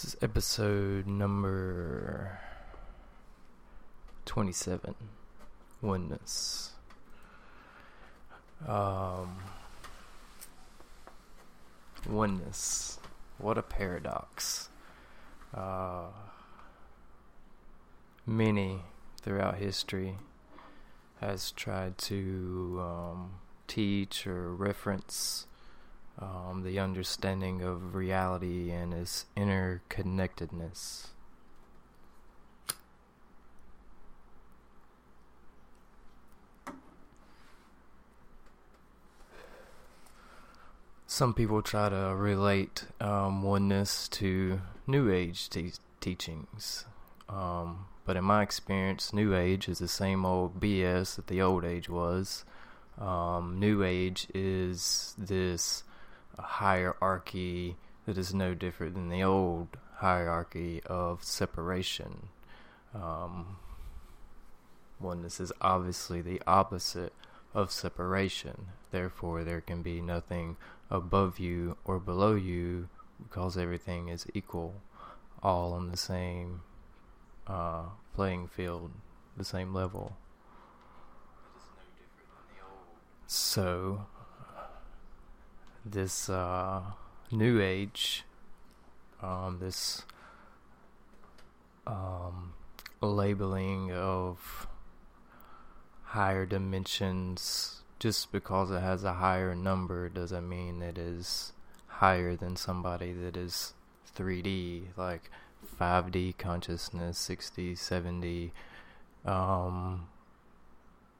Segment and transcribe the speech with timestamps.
[0.00, 2.40] This is episode number
[4.24, 4.94] 27
[5.82, 6.70] Oneness.
[8.66, 9.36] Um,
[12.08, 12.98] oneness.
[13.36, 14.70] What a paradox.
[15.52, 16.06] Uh,
[18.24, 18.84] many
[19.20, 20.16] throughout history
[21.20, 23.32] has tried to um,
[23.66, 25.46] teach or reference
[26.18, 31.08] um, the understanding of reality and its interconnectedness.
[41.06, 46.86] Some people try to relate um, oneness to New Age te- teachings.
[47.28, 51.64] Um, but in my experience, New Age is the same old BS that the Old
[51.64, 52.44] Age was.
[52.98, 55.82] Um, New Age is this
[56.40, 57.76] hierarchy
[58.06, 62.28] that is no different than the old hierarchy of separation.
[62.94, 63.56] Um,
[64.98, 67.12] oneness is obviously the opposite
[67.54, 68.66] of separation.
[68.90, 70.56] Therefore, there can be nothing
[70.90, 72.88] above you or below you
[73.22, 74.74] because everything is equal,
[75.42, 76.62] all on the same
[77.46, 77.82] uh,
[78.14, 78.90] playing field,
[79.36, 80.16] the same level.
[83.26, 84.06] So,
[85.84, 86.82] this uh,
[87.30, 88.24] new age,
[89.22, 90.02] um, this
[91.86, 92.52] um,
[93.00, 94.66] labeling of
[96.04, 101.52] higher dimensions, just because it has a higher number doesn't mean it is
[101.86, 103.74] higher than somebody that is
[104.16, 105.30] 3D, like
[105.78, 108.52] 5D consciousness, 60, 70.
[109.24, 110.08] Um,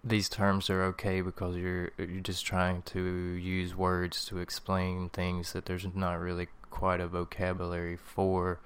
[0.02, 5.52] these terms are okay because you're you're just trying to use words to explain things
[5.52, 8.60] that there's not really quite a vocabulary for.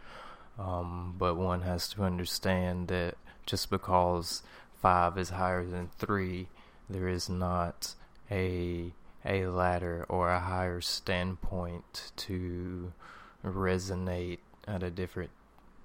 [0.59, 4.43] Um, but one has to understand that just because
[4.81, 6.49] five is higher than three,
[6.89, 7.95] there is not
[8.31, 8.93] a
[9.25, 12.93] a ladder or a higher standpoint to
[13.45, 14.39] resonate
[14.69, 15.31] at a different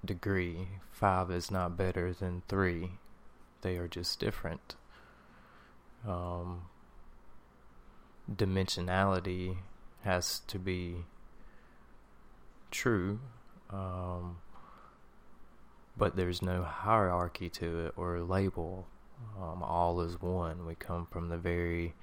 [0.04, 0.68] degree.
[0.92, 2.92] Five is not better than three;
[3.62, 4.76] they are just different
[6.06, 6.62] um,
[8.30, 9.56] dimensionality
[10.02, 10.96] has to be
[12.70, 13.20] true,
[13.70, 14.38] um,
[15.96, 18.86] but there's no hierarchy to it or label.
[19.38, 20.64] Um, all is one.
[20.64, 21.94] We come from the very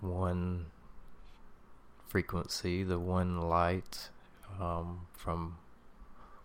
[0.00, 0.66] one
[2.06, 4.10] frequency, the one light,
[4.60, 5.58] um, from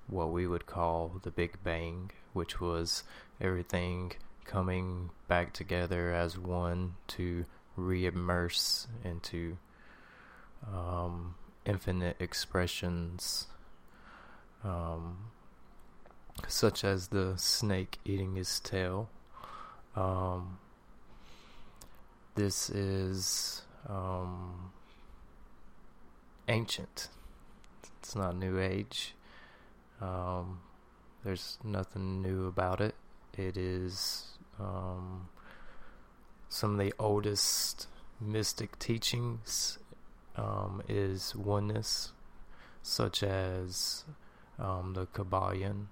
[0.08, 3.04] what we would call the Big Bang, which was
[3.40, 4.14] everything
[4.46, 7.46] coming back together as one to
[7.76, 9.58] re-immerse into
[10.68, 13.48] um, infinite expressions,
[14.64, 15.32] um,
[16.48, 19.10] such as the snake eating his tail.
[19.96, 20.60] Um,
[22.36, 24.72] this is um,
[26.48, 27.10] ancient.
[28.00, 29.16] It's not new age.
[30.02, 30.60] Um,
[31.24, 32.96] there's nothing new about it.
[33.38, 35.30] It is um,
[36.50, 37.88] some of the oldest
[38.20, 39.80] mystic teachings
[40.36, 42.12] um, is oneness,
[42.82, 44.04] such as
[44.60, 45.88] um, the Kybalion,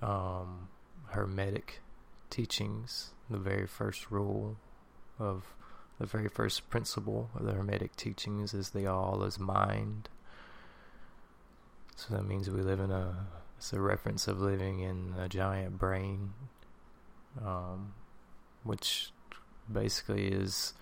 [0.00, 0.68] um,
[1.08, 1.80] Hermetic
[2.30, 3.10] teachings.
[3.30, 4.56] The very first rule
[5.18, 5.54] of
[5.98, 10.08] the very first principle of the Hermetic teachings is the all is mind.
[11.96, 15.78] So that means we live in a it's a reference of living in a giant
[15.78, 16.32] brain
[17.44, 17.94] um,
[18.64, 19.10] which
[19.70, 20.74] basically is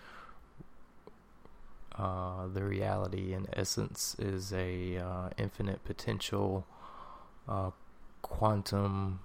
[1.97, 6.66] uh, the reality in essence is a uh, infinite potential
[7.49, 7.71] uh,
[8.22, 9.21] quantum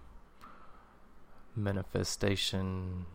[1.56, 3.06] manifestation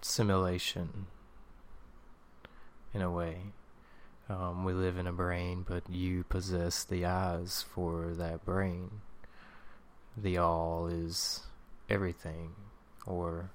[0.00, 1.06] simulation
[2.94, 3.38] in a way.
[4.28, 9.00] Um, we live in a brain, but you possess the eyes for that brain
[10.22, 11.40] the all is
[11.88, 12.52] everything
[13.06, 13.50] or,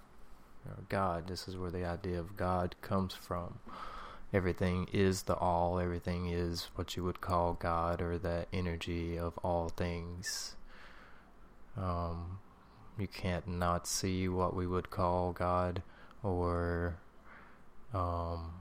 [0.87, 1.27] God.
[1.27, 3.59] This is where the idea of God comes from.
[4.33, 9.37] Everything is the all, everything is what you would call God or that energy of
[9.39, 10.55] all things.
[11.77, 12.39] Um,
[12.97, 15.83] you can't not see what we would call God
[16.23, 16.95] or
[17.93, 18.53] um,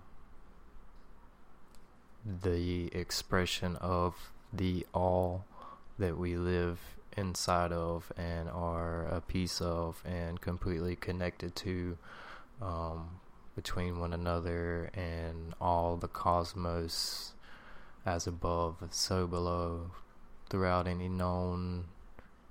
[2.43, 5.45] the expression of the all
[5.99, 6.81] that we live
[7.17, 11.97] inside of and are a piece of and completely connected to
[12.61, 13.21] um,
[13.55, 17.35] between one another and all the cosmos
[18.05, 19.91] as above, so below,
[20.49, 21.85] throughout any known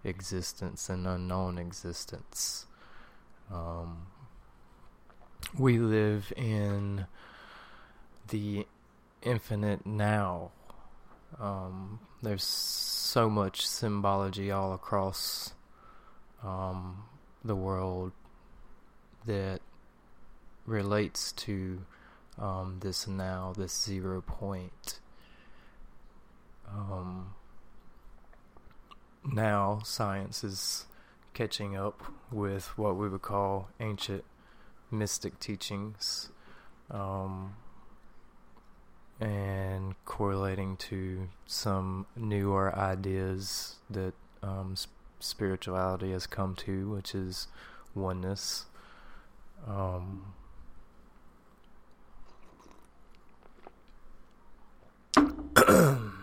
[0.03, 2.65] existence and unknown existence.
[3.51, 4.07] Um,
[5.57, 7.05] we live in
[8.29, 8.65] the
[9.21, 10.51] infinite now.
[11.39, 15.53] Um, there's so much symbology all across
[16.43, 17.03] um,
[17.43, 18.11] the world
[19.25, 19.59] that
[20.65, 21.81] relates to
[22.39, 24.99] um, this now, this zero point.
[26.69, 27.33] Um,
[29.25, 30.85] now, science is
[31.33, 32.01] catching up
[32.31, 34.23] with what we would call ancient
[34.89, 36.29] mystic teachings
[36.89, 37.55] um,
[39.21, 44.75] and correlating to some newer ideas that um,
[45.19, 47.47] spirituality has come to, which is
[47.93, 48.65] oneness.
[49.67, 50.33] Um,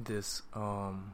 [0.00, 1.12] this um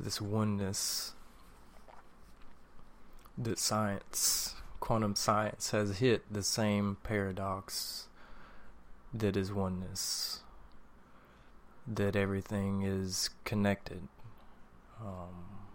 [0.00, 1.12] this oneness
[3.38, 8.08] that science quantum science has hit the same paradox
[9.14, 10.40] that is oneness
[11.86, 14.08] that everything is connected.
[15.00, 15.68] Um,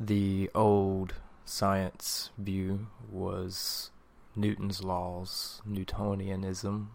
[0.00, 3.90] the old science view was
[4.34, 6.86] Newton's laws, Newtonianism,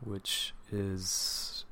[0.00, 1.64] which is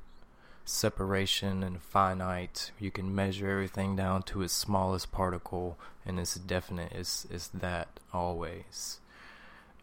[0.64, 2.70] separation and finite.
[2.78, 6.92] You can measure everything down to its smallest particle, and it's definite.
[6.92, 9.00] It's, it's that always.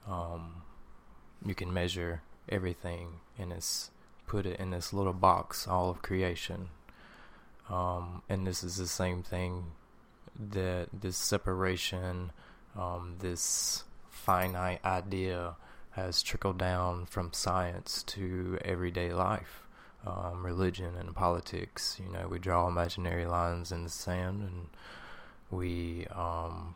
[0.07, 0.63] Um,
[1.45, 3.91] you can measure everything, and it's
[4.27, 6.69] put it in this little box, all of creation.
[7.69, 9.71] Um, and this is the same thing
[10.51, 12.31] that this separation,
[12.77, 15.55] um, this finite idea
[15.91, 19.63] has trickled down from science to everyday life,
[20.05, 21.99] um, religion and politics.
[22.03, 24.67] You know, we draw imaginary lines in the sand and
[25.51, 26.75] we um,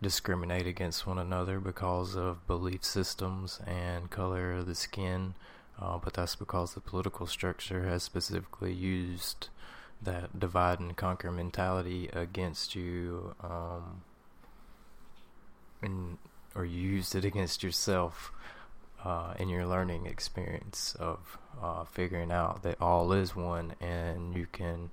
[0.00, 5.34] discriminate against one another because of belief systems and color of the skin.
[5.80, 9.48] Uh, but that's because the political structure has specifically used
[10.02, 14.02] that divide and conquer mentality against you, um,
[15.82, 16.18] and
[16.54, 18.32] or used it against yourself
[19.04, 24.46] uh, in your learning experience of uh, figuring out that all is one, and you
[24.50, 24.90] can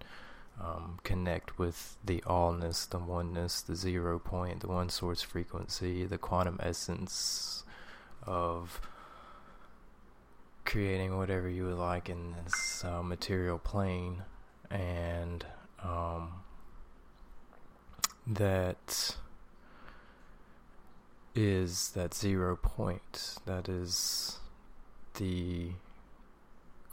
[0.62, 6.18] um, connect with the allness, the oneness, the zero point, the one source frequency, the
[6.18, 7.64] quantum essence
[8.24, 8.82] of
[10.64, 14.24] creating whatever you would like in this uh, material plane.
[14.72, 15.46] And
[15.84, 16.42] um,
[18.26, 19.16] that
[21.36, 23.36] is that zero point.
[23.46, 24.40] That is
[25.16, 25.72] the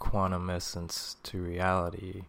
[0.02, 2.24] quantum essence to reality.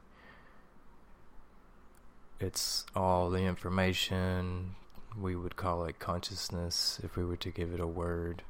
[2.39, 4.75] It's all the information
[5.19, 8.43] we would call it consciousness if we were to give it a word.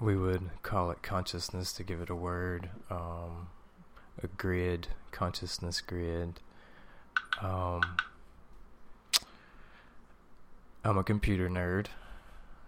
[0.00, 3.48] We would call it consciousness to give it a word, um,
[4.24, 6.40] a grid, consciousness grid.
[7.40, 7.82] Um,
[10.82, 11.86] I'm a computer nerd,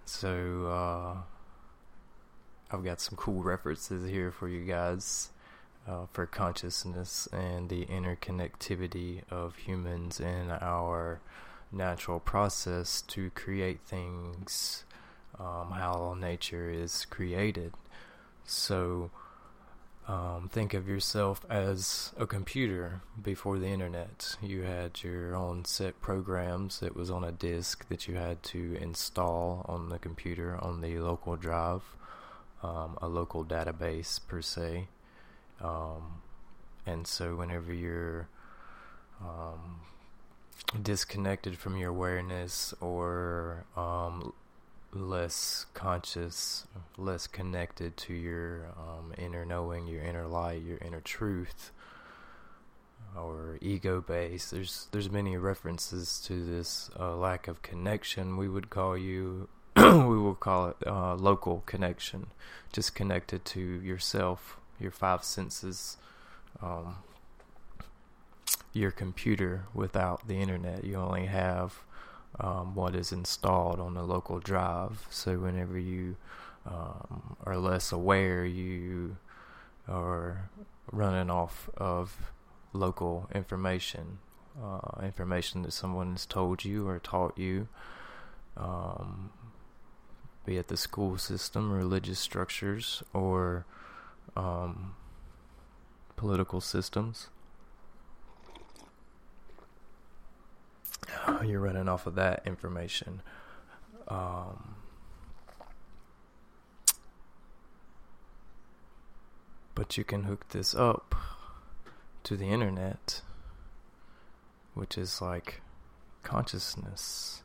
[0.05, 1.17] so uh,
[2.71, 5.31] I've got some cool references here for you guys
[5.89, 11.21] uh, for consciousness and the interconnectivity of humans in our
[11.73, 14.85] natural process to create things
[15.39, 17.73] um, how nature is created.
[18.45, 19.11] So
[20.09, 24.37] um, think of yourself as a computer before the internet.
[24.41, 26.81] You had your own set programs.
[26.81, 31.01] It was on a disk that you had to install on the computer on the
[31.01, 31.83] local drive,
[32.63, 34.87] um, a local database per se.
[35.61, 36.23] Um,
[36.87, 38.29] and so whenever you're
[39.21, 39.81] um,
[40.83, 44.33] disconnected from your awareness or um,
[44.97, 51.71] less conscious, less connected to your um, inner knowing, your inner light, your inner truth,
[53.17, 54.51] or ego base.
[54.51, 58.37] There's there's many references to this uh, lack of connection.
[58.37, 62.29] We would call you, we will call it uh, local connection,
[62.73, 65.97] just connected to yourself, your five senses.
[66.63, 66.97] Um,
[68.77, 70.85] your computer without the internet.
[70.85, 71.81] You only have
[72.41, 75.07] um, what is installed on the local drive.
[75.11, 76.17] So whenever you
[76.67, 79.17] um, are less aware, you
[79.89, 80.51] are
[80.91, 82.33] running off of
[82.73, 84.19] local information,
[84.63, 87.69] uh, information that someone has told you or taught you,
[88.57, 89.31] um,
[90.45, 93.65] be it the school system, religious structures, or
[94.37, 94.95] um,
[96.17, 97.29] political systems.
[101.45, 103.23] You're running off of that information.
[104.09, 104.77] Um,
[109.75, 111.15] but you can hook this up
[112.25, 113.23] to the internet,
[114.75, 115.63] which is like
[116.23, 117.43] consciousness.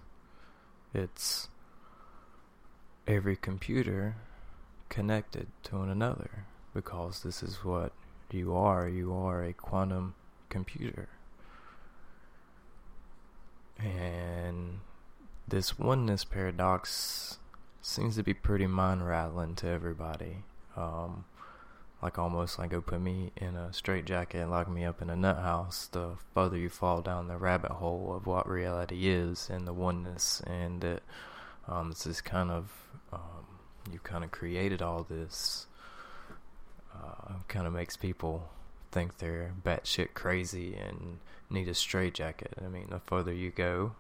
[0.93, 1.50] It's
[3.07, 4.17] every computer
[4.89, 7.93] connected to one another because this is what
[8.31, 8.88] you are.
[8.88, 10.15] You are a quantum
[10.50, 11.09] computer.
[13.83, 14.79] And
[15.47, 17.38] this oneness paradox
[17.81, 20.38] seems to be pretty mind rattling to everybody.
[20.75, 21.25] Um,
[22.01, 25.15] like almost like go put me in a straitjacket and lock me up in a
[25.15, 29.67] nut house, the further you fall down the rabbit hole of what reality is and
[29.67, 31.03] the oneness, and that
[31.67, 32.71] um, this kind of
[33.13, 33.45] um,
[33.91, 35.67] you kind of created all this.
[36.93, 38.50] Uh, kind of makes people
[38.91, 41.19] think they're batshit crazy and
[41.51, 42.53] need a straitjacket.
[42.63, 43.93] I mean, the further you go,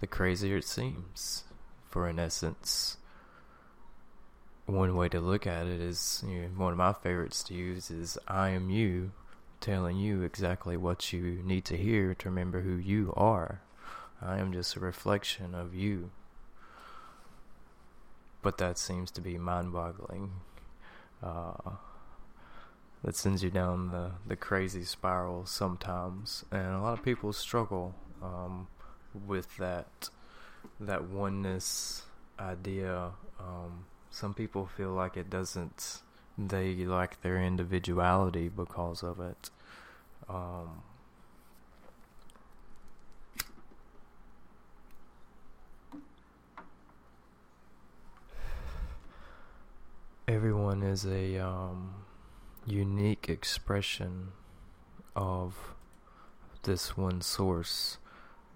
[0.00, 1.44] the crazier it seems.
[1.88, 2.96] For in essence,
[4.66, 7.90] one way to look at it is you know, one of my favorites to use
[7.90, 9.12] is I am you
[9.60, 13.60] telling you exactly what you need to hear to remember who you are.
[14.22, 16.10] I am just a reflection of you.
[18.42, 20.32] But that seems to be mind boggling.
[21.22, 21.52] Uh,
[23.04, 26.44] that sends you down the, the crazy spiral sometimes.
[26.50, 28.68] And a lot of people struggle um,
[29.26, 30.08] with that
[30.78, 32.02] that oneness
[32.38, 33.12] idea.
[33.38, 36.02] Um, some people feel like it doesn't
[36.38, 39.50] they like their individuality because of it
[40.28, 40.82] um,
[50.28, 51.92] everyone is a um,
[52.70, 54.28] unique expression
[55.16, 55.74] of
[56.62, 57.98] this one source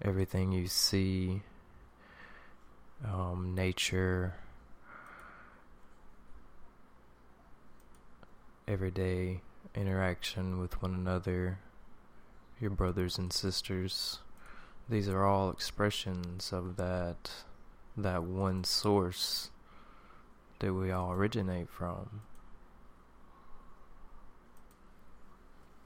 [0.01, 1.41] everything you see
[3.03, 4.35] um, nature
[8.67, 9.41] everyday
[9.75, 11.59] interaction with one another,
[12.59, 14.19] your brothers and sisters.
[14.89, 17.31] These are all expressions of that
[17.97, 19.49] that one source
[20.59, 22.21] that we all originate from.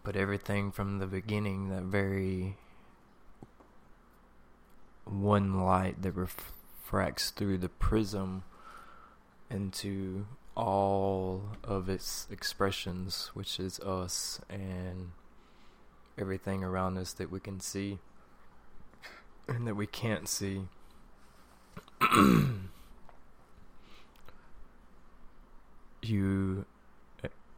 [0.09, 2.57] But everything from the beginning, that very
[5.05, 8.41] one light that refracts through the prism
[9.51, 10.25] into
[10.57, 15.11] all of its expressions, which is us and
[16.17, 17.99] everything around us that we can see
[19.47, 20.63] and that we can't see.
[26.01, 26.65] you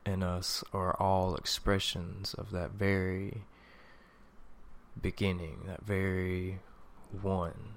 [0.05, 3.43] and us are all expressions of that very
[4.99, 6.59] beginning, that very
[7.21, 7.75] one.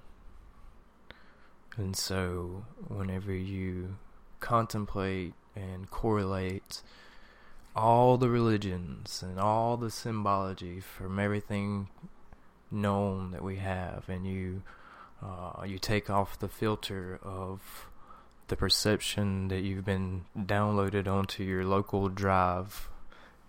[1.76, 3.96] And so, whenever you
[4.40, 6.82] contemplate and correlate
[7.74, 11.88] all the religions and all the symbology from everything
[12.70, 14.62] known that we have, and you
[15.22, 17.86] uh, you take off the filter of
[18.48, 22.88] the perception that you've been downloaded onto your local drive,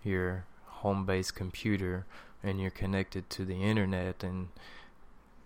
[0.02, 2.06] your home-based computer,
[2.42, 4.48] and you're connected to the internet and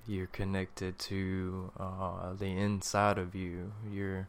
[0.07, 3.73] you're connected to uh, the inside of you.
[3.91, 4.29] You're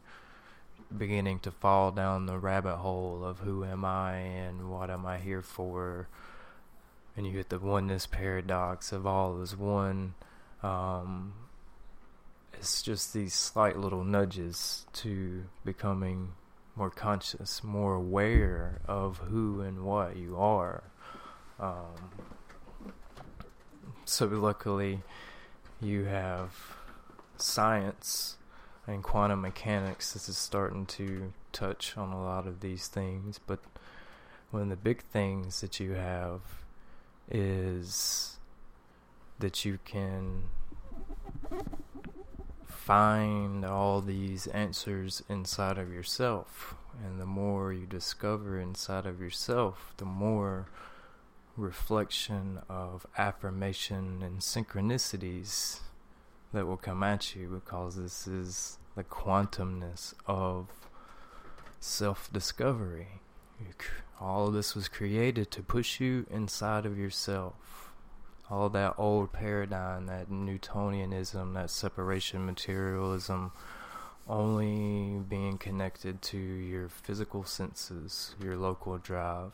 [0.96, 5.18] beginning to fall down the rabbit hole of who am I and what am I
[5.20, 6.08] here for.
[7.16, 10.14] And you get the oneness paradox of all is one.
[10.64, 11.34] Um,
[12.54, 16.34] it's just these slight little nudges to becoming
[16.76, 20.84] more conscious, more aware of who and what you are.
[21.60, 22.12] Um,
[24.06, 25.02] so, luckily,
[25.82, 26.56] you have
[27.38, 28.38] science
[28.88, 33.60] and quantum mechanics this is starting to touch on a lot of these things but
[34.52, 36.42] one of the big things that you have
[37.30, 38.38] is
[39.40, 40.44] that you can
[42.92, 49.94] find all these answers inside of yourself and the more you discover inside of yourself
[49.96, 50.68] the more
[51.56, 55.80] reflection of affirmation and synchronicities
[56.52, 60.68] that will come at you because this is the quantumness of
[61.80, 63.22] self discovery.
[64.20, 67.91] All of this was created to push you inside of yourself.
[68.52, 73.54] All that old paradigm, that Newtonianism, that separation materialism,
[74.28, 79.54] only being connected to your physical senses, your local drive,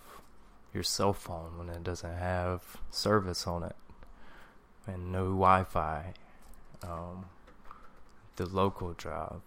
[0.73, 3.75] your cell phone when it doesn't have service on it,
[4.87, 6.13] and no Wi Fi,
[6.81, 7.25] um,
[8.37, 9.41] the local drive.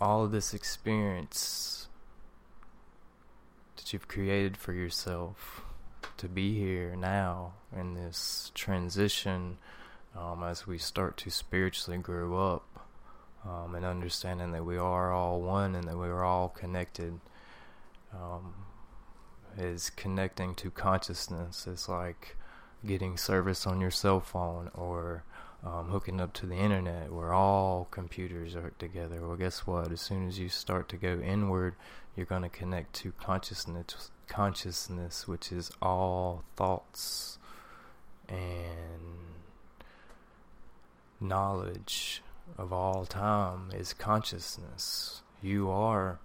[0.00, 1.88] All of this experience
[3.76, 5.64] that you've created for yourself
[6.18, 9.58] to be here now in this transition
[10.16, 12.86] um, as we start to spiritually grow up
[13.46, 17.20] um, and understanding that we are all one and that we are all connected
[18.12, 18.54] um,
[19.56, 21.66] is connecting to consciousness.
[21.66, 22.36] It's like
[22.86, 25.24] getting service on your cell phone or
[25.64, 29.26] um, hooking up to the internet where all computers are together.
[29.26, 29.90] Well, guess what?
[29.90, 31.74] As soon as you start to go inward,
[32.16, 37.38] you're going to connect to consciousness, consciousness, which is all thoughts
[38.28, 39.08] and
[41.20, 42.22] knowledge
[42.56, 45.22] of all time is consciousness.
[45.42, 46.18] You are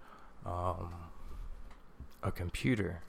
[0.45, 0.93] um,
[2.21, 3.01] a computer.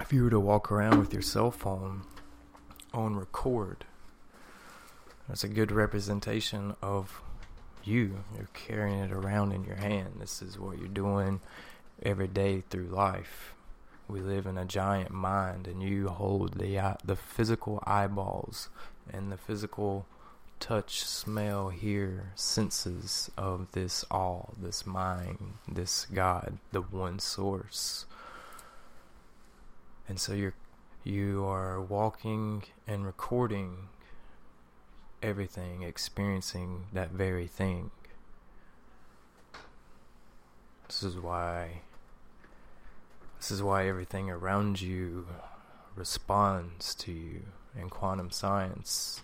[0.00, 2.02] If you were to walk around with your cell phone
[2.92, 3.84] on record,
[5.28, 7.22] that's a good representation of
[7.84, 8.24] you.
[8.36, 10.14] You're carrying it around in your hand.
[10.18, 11.40] This is what you're doing
[12.04, 13.54] every day through life.
[14.06, 18.68] We live in a giant mind, and you hold the the physical eyeballs
[19.12, 20.06] and the physical
[20.60, 28.06] touch, smell, hear senses of this all, this mind, this God, the one source.
[30.08, 30.54] And so you're
[31.02, 33.88] you are walking and recording
[35.22, 37.90] everything, experiencing that very thing.
[40.88, 41.82] This is why
[43.44, 45.26] this is why everything around you
[45.94, 47.42] responds to you
[47.78, 49.20] and quantum science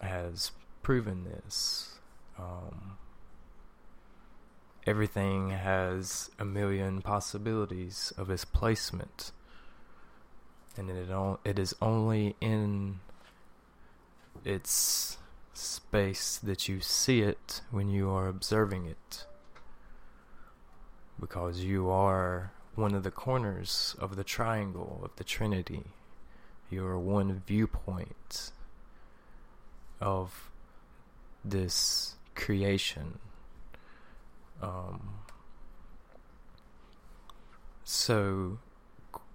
[0.00, 0.50] has
[0.82, 1.98] proven this.
[2.38, 2.96] Um,
[4.86, 9.30] everything has a million possibilities of its placement,
[10.74, 11.10] and it
[11.44, 13.00] it is only in
[14.42, 15.18] its
[15.52, 19.26] space that you see it when you are observing it,
[21.20, 25.84] because you are one of the corners of the triangle of the Trinity.
[26.70, 28.52] You are one viewpoint
[30.00, 30.50] of
[31.44, 33.18] this creation.
[34.62, 35.20] Um,
[37.84, 38.58] so,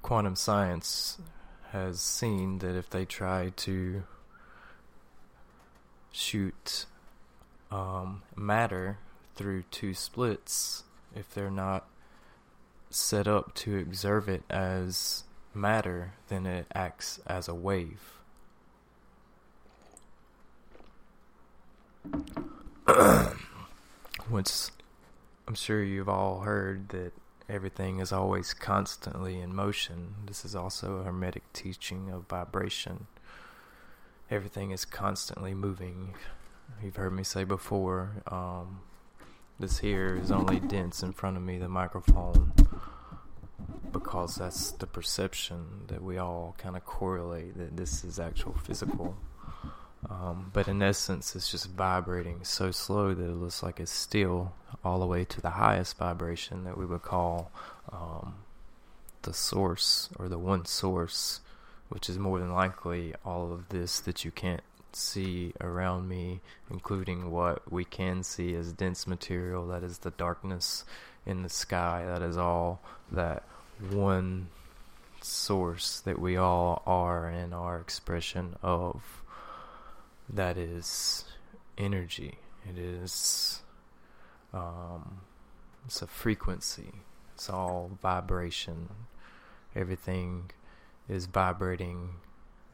[0.01, 1.17] quantum science
[1.71, 4.03] has seen that if they try to
[6.11, 6.85] shoot
[7.71, 8.99] um, matter
[9.35, 10.83] through two splits,
[11.15, 11.87] if they're not
[12.89, 15.23] set up to observe it as
[15.53, 18.19] matter, then it acts as a wave.
[24.29, 24.71] Once
[25.47, 27.11] I'm sure you've all heard that
[27.49, 30.15] everything is always constantly in motion.
[30.25, 33.07] This is also a Hermetic teaching of vibration.
[34.29, 36.15] Everything is constantly moving.
[36.81, 38.81] You've heard me say before, um,
[39.59, 42.53] this here is only dense in front of me, the microphone,
[43.91, 49.15] because that's the perception that we all kind of correlate that this is actual physical.
[50.09, 54.53] Um, but in essence, it's just vibrating so slow that it looks like it's still,
[54.83, 57.51] all the way to the highest vibration that we would call
[57.91, 58.35] um,
[59.21, 61.39] the source or the one source,
[61.89, 64.63] which is more than likely all of this that you can't
[64.95, 70.85] see around me, including what we can see as dense material that is the darkness
[71.25, 72.05] in the sky.
[72.05, 73.43] That is all that
[73.89, 74.49] one
[75.21, 79.23] source that we all are in our expression of
[80.29, 81.25] that is
[81.77, 82.39] energy.
[82.69, 83.61] It is
[84.53, 85.21] um,
[85.85, 86.91] it's a frequency.
[87.33, 88.89] It's all vibration.
[89.75, 90.51] Everything
[91.09, 92.15] is vibrating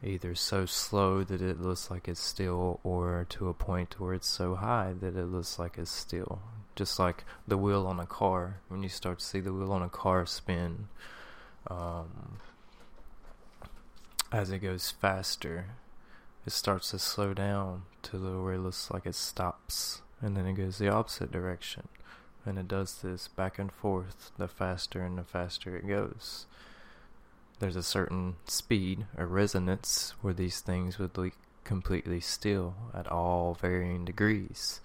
[0.02, 4.28] either so slow that it looks like it's still or to a point where it's
[4.28, 6.40] so high that it looks like it's still.
[6.74, 8.60] Just like the wheel on a car.
[8.68, 10.88] When you start to see the wheel on a car spin,
[11.68, 12.38] um,
[14.32, 15.66] as it goes faster,
[16.46, 20.46] it starts to slow down to the where it looks like it stops and then
[20.46, 21.88] it goes the opposite direction
[22.46, 26.46] and it does this back and forth the faster and the faster it goes
[27.60, 33.54] there's a certain speed or resonance where these things would be completely still at all
[33.54, 34.80] varying degrees.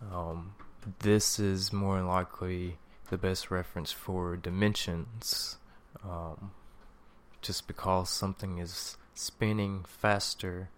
[0.00, 0.54] Um,
[1.00, 2.78] this is more likely
[3.10, 5.58] the best reference for dimensions,
[6.02, 6.52] um,
[7.42, 10.70] just because something is spinning faster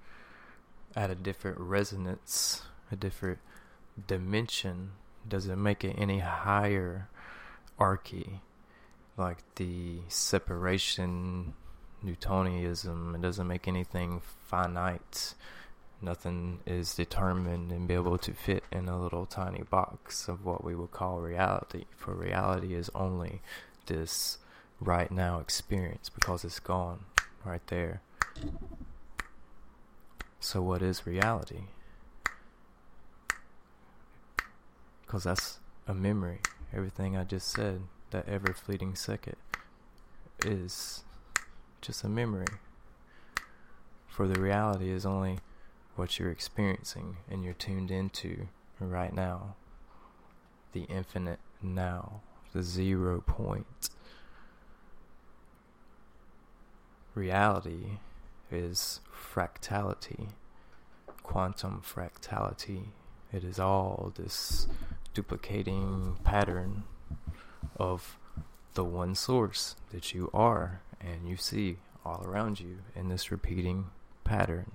[0.95, 3.39] at a different resonance, a different
[4.07, 4.93] dimension,
[5.29, 7.09] doesn't make it any higher
[7.79, 8.41] archy
[9.17, 11.55] like the separation
[12.05, 13.15] Newtonianism.
[13.15, 15.35] It doesn't make anything finite.
[16.03, 20.63] Nothing is determined and be able to fit in a little tiny box of what
[20.63, 21.85] we would call reality.
[21.97, 23.41] For reality is only
[23.87, 24.39] this
[24.79, 27.01] right now experience because it's gone
[27.45, 28.03] right there.
[30.39, 31.63] So, what is reality?
[35.07, 36.41] Because that's a memory.
[36.75, 37.81] Everything I just said
[38.17, 39.37] that ever fleeting second
[40.43, 41.05] is
[41.83, 42.47] just a memory.
[44.09, 45.41] For the reality is only
[45.97, 48.49] what you're experiencing and you're tuned into
[48.81, 49.55] right now.
[50.73, 52.23] The infinite now,
[52.55, 53.91] the zero point.
[57.15, 57.99] Reality
[58.51, 60.29] is fractality,
[61.23, 62.85] quantum fractality.
[63.31, 64.69] It is all this
[65.13, 66.85] duplicating pattern
[67.77, 68.19] of
[68.75, 73.87] the one source that you are and you see all around you in this repeating
[74.25, 74.73] pattern.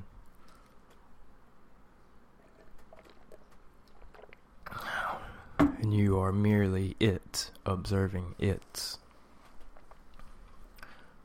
[5.58, 8.98] And you are merely it, observing it.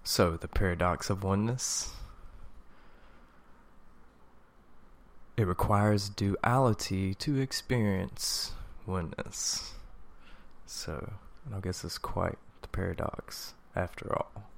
[0.03, 1.93] So, the paradox of oneness.
[5.37, 8.53] It requires duality to experience
[8.87, 9.75] oneness.
[10.65, 11.12] So,
[11.46, 14.50] and I guess it's quite the paradox after all.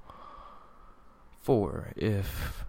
[1.42, 2.64] For if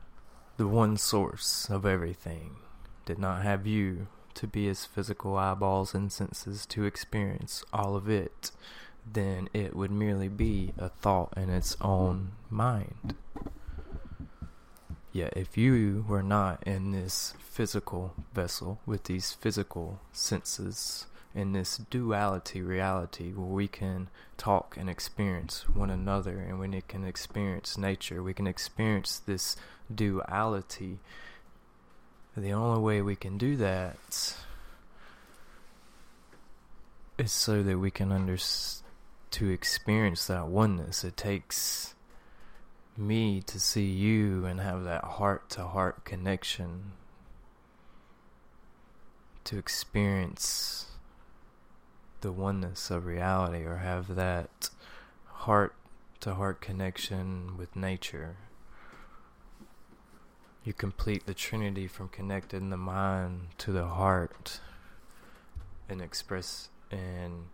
[0.58, 2.58] the one source of everything
[3.06, 8.10] did not have you to be his physical eyeballs and senses to experience all of
[8.10, 8.52] it,
[9.12, 13.16] then it would merely be a thought in its own mind.
[15.12, 21.08] Yet, if you were not in this physical vessel with these physical senses,
[21.40, 26.88] in this duality reality where we can talk and experience one another and when it
[26.90, 29.56] can experience nature we can experience this
[29.94, 31.00] duality.
[32.36, 34.36] The only way we can do that
[37.18, 38.38] is so that we can under
[39.32, 41.04] to experience that oneness.
[41.04, 41.96] It takes
[42.98, 46.92] me to see you and have that heart to heart connection
[49.46, 50.89] to experience
[52.22, 54.70] the oneness of reality or have that
[55.26, 55.74] heart
[56.20, 58.36] to heart connection with nature.
[60.64, 64.60] You complete the Trinity from connecting the mind to the heart
[65.88, 67.46] and express and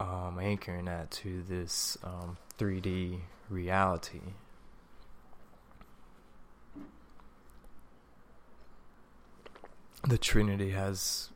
[0.00, 4.20] um, anchoring that to this um, 3D reality.
[10.06, 11.30] The Trinity has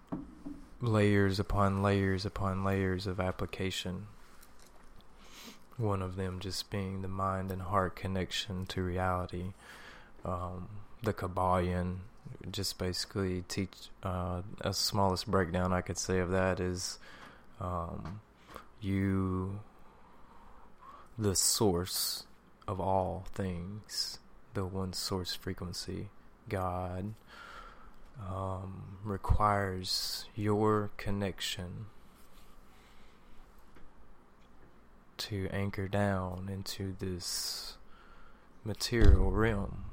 [0.81, 4.07] layers upon layers upon layers of application.
[5.77, 9.53] One of them just being the mind and heart connection to reality.
[10.25, 10.69] Um,
[11.03, 11.99] the Kybalion
[12.51, 16.99] just basically teach uh, a smallest breakdown I could say of that is
[17.61, 18.21] um,
[18.81, 19.61] you
[21.19, 22.25] the source
[22.67, 24.19] of all things,
[24.55, 26.09] the one source frequency,
[26.49, 27.15] God,
[28.27, 31.87] um, requires your connection
[35.17, 37.77] to anchor down into this
[38.65, 39.85] material realm.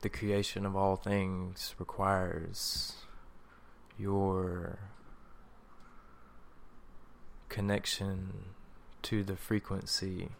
[0.00, 2.94] the creation of all things requires
[3.98, 4.78] your
[7.48, 8.32] connection
[9.02, 10.30] to the frequency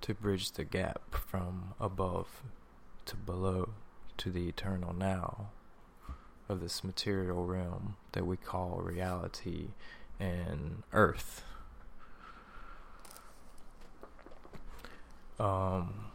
[0.00, 2.42] to bridge the gap from above
[3.06, 3.70] to below
[4.16, 5.48] to the eternal now
[6.48, 9.68] of this material realm that we call reality
[10.18, 11.44] and earth.
[15.38, 16.06] Um,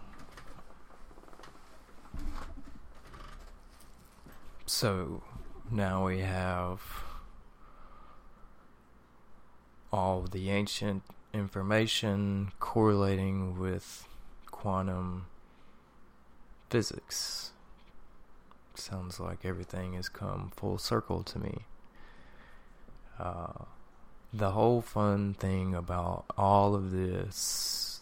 [4.65, 5.23] so
[5.71, 6.81] now we have
[9.91, 14.07] all the ancient information correlating with
[14.51, 15.25] quantum
[16.69, 17.51] physics.
[18.75, 21.65] Sounds like everything has come full circle to me.
[23.19, 23.65] Uh,
[24.33, 28.01] the whole fun thing about all of this,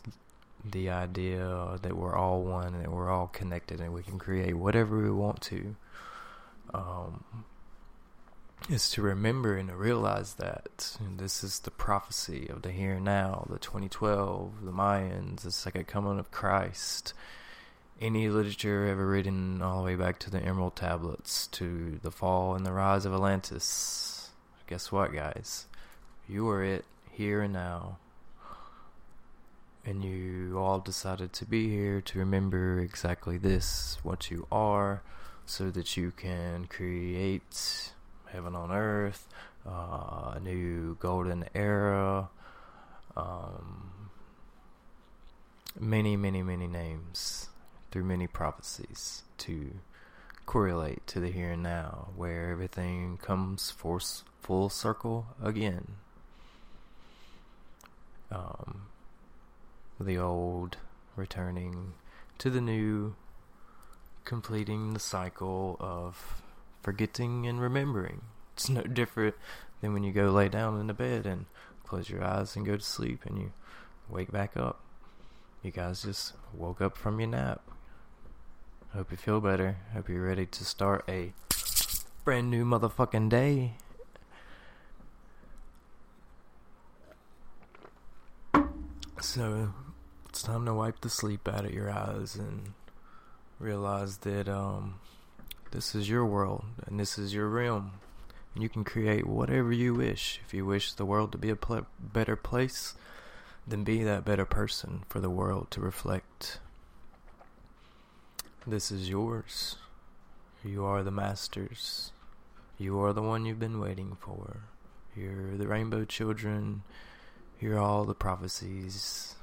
[0.63, 4.55] the idea that we're all one and that we're all connected and we can create
[4.55, 5.75] whatever we want to,
[6.73, 7.43] um,
[8.69, 13.05] is to remember and to realize that this is the prophecy of the here and
[13.05, 17.13] now, the 2012, the Mayans, the second coming of Christ.
[17.99, 22.55] Any literature ever written all the way back to the Emerald Tablets, to the fall
[22.55, 24.29] and the rise of Atlantis.
[24.67, 25.67] Guess what, guys?
[26.27, 27.97] You are it here and now.
[29.85, 35.01] And you all decided to be here to remember exactly this, what you are,
[35.45, 37.91] so that you can create
[38.31, 39.27] heaven on earth,
[39.67, 42.29] uh, a new golden era,
[43.15, 44.09] um,
[45.79, 47.49] many, many, many names
[47.91, 49.71] through many prophecies to
[50.45, 55.93] correlate to the here and now, where everything comes full circle again.
[58.31, 58.83] Um,
[59.99, 60.77] the old
[61.15, 61.93] returning
[62.37, 63.15] to the new,
[64.23, 66.41] completing the cycle of
[66.81, 68.21] forgetting and remembering.
[68.53, 69.35] It's no different
[69.81, 71.45] than when you go lay down in the bed and
[71.85, 73.51] close your eyes and go to sleep and you
[74.09, 74.81] wake back up.
[75.63, 77.61] You guys just woke up from your nap.
[78.93, 79.77] Hope you feel better.
[79.93, 81.33] Hope you're ready to start a
[82.23, 83.73] brand new motherfucking day.
[89.21, 89.73] So,
[90.27, 92.73] it's time to wipe the sleep out of your eyes and
[93.59, 94.95] realize that um
[95.71, 97.93] this is your world and this is your realm.
[98.53, 100.41] And you can create whatever you wish.
[100.45, 102.95] If you wish the world to be a pl- better place,
[103.65, 106.59] then be that better person for the world to reflect.
[108.67, 109.77] This is yours.
[110.63, 112.11] You are the masters.
[112.77, 114.63] You are the one you've been waiting for.
[115.15, 116.83] You're the rainbow children.
[117.59, 119.35] You're all the prophecies.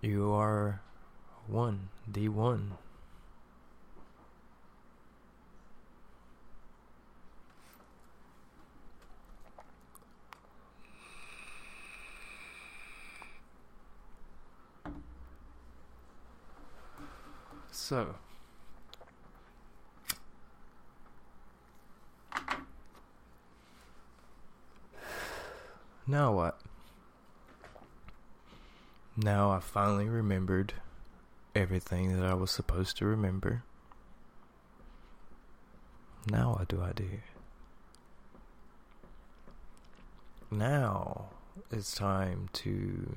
[0.00, 0.82] You are
[1.46, 2.72] one, the one.
[17.88, 18.16] So,
[26.04, 26.58] now what?
[29.16, 30.72] Now I finally remembered
[31.54, 33.62] everything that I was supposed to remember.
[36.28, 37.20] Now what do I do?
[40.50, 41.26] Now
[41.70, 43.14] it's time to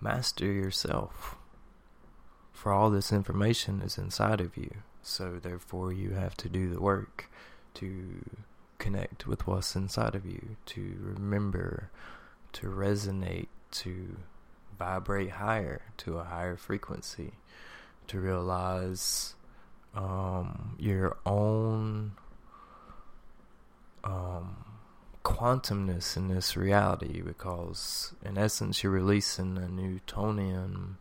[0.00, 1.36] master yourself
[2.58, 4.68] for all this information is inside of you.
[5.00, 7.30] So therefore you have to do the work
[7.74, 8.24] to
[8.78, 11.90] connect with what's inside of you, to remember,
[12.54, 14.16] to resonate, to
[14.76, 17.34] vibrate higher, to a higher frequency,
[18.08, 19.36] to realize
[19.94, 22.12] um, your own
[24.02, 24.64] um,
[25.24, 30.96] quantumness in this reality because in essence you're releasing a Newtonian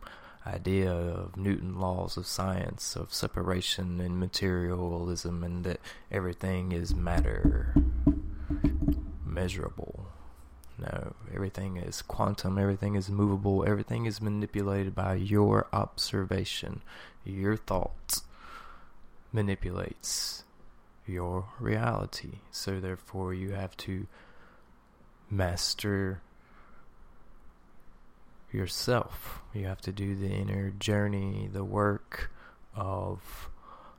[0.47, 5.79] idea of Newton laws of science, of separation and materialism, and that
[6.11, 7.73] everything is matter
[9.25, 10.07] measurable.
[10.79, 16.81] No, everything is quantum, everything is movable, everything is manipulated by your observation.
[17.23, 18.23] Your thoughts
[19.31, 20.43] manipulates
[21.05, 22.39] your reality.
[22.51, 24.07] So therefore you have to
[25.29, 26.21] master
[28.51, 29.41] yourself.
[29.53, 32.31] You have to do the inner journey, the work
[32.75, 33.49] of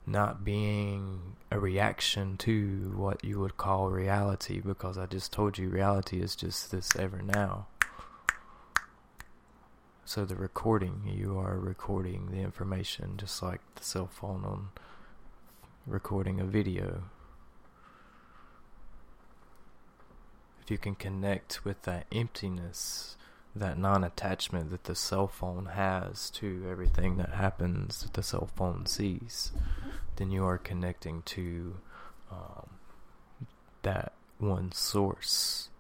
[0.07, 5.69] not being a reaction to what you would call reality because I just told you
[5.69, 7.67] reality is just this ever now.
[10.05, 14.69] So the recording, you are recording the information just like the cell phone on
[15.87, 17.03] recording a video.
[20.63, 23.18] If you can connect with that emptiness
[23.55, 28.87] that non-attachment that the cell phone has to everything that happens that the cell phone
[28.87, 29.53] sees,
[30.17, 31.77] then you are connecting to
[32.31, 32.69] um,
[33.83, 35.71] that one source.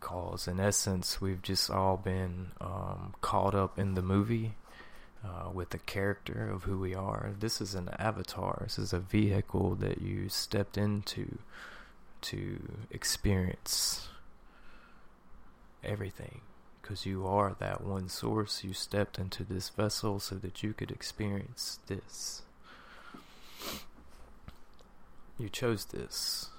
[0.00, 4.54] Cause in essence, we've just all been um, caught up in the movie
[5.24, 7.32] uh, with the character of who we are.
[7.38, 8.60] This is an avatar.
[8.62, 11.38] This is a vehicle that you stepped into
[12.22, 14.08] to experience
[15.86, 16.40] everything
[16.86, 18.62] because you are that one source.
[18.62, 22.42] You stepped into this vessel so that you could experience this.
[25.38, 26.50] You chose this.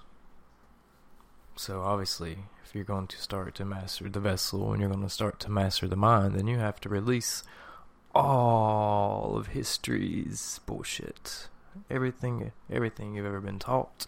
[1.56, 5.10] So obviously, if you're going to start to master the vessel and you're going to
[5.10, 7.44] start to master the mind, then you have to release
[8.14, 11.48] all of history's bullshit.
[11.90, 14.08] Everything everything you've ever been taught.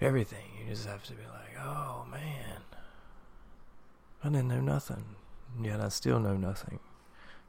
[0.00, 0.44] Everything.
[0.60, 2.60] You just have to be like, "Oh man.
[4.24, 5.16] I didn't know nothing.
[5.60, 6.80] Yet I still know nothing."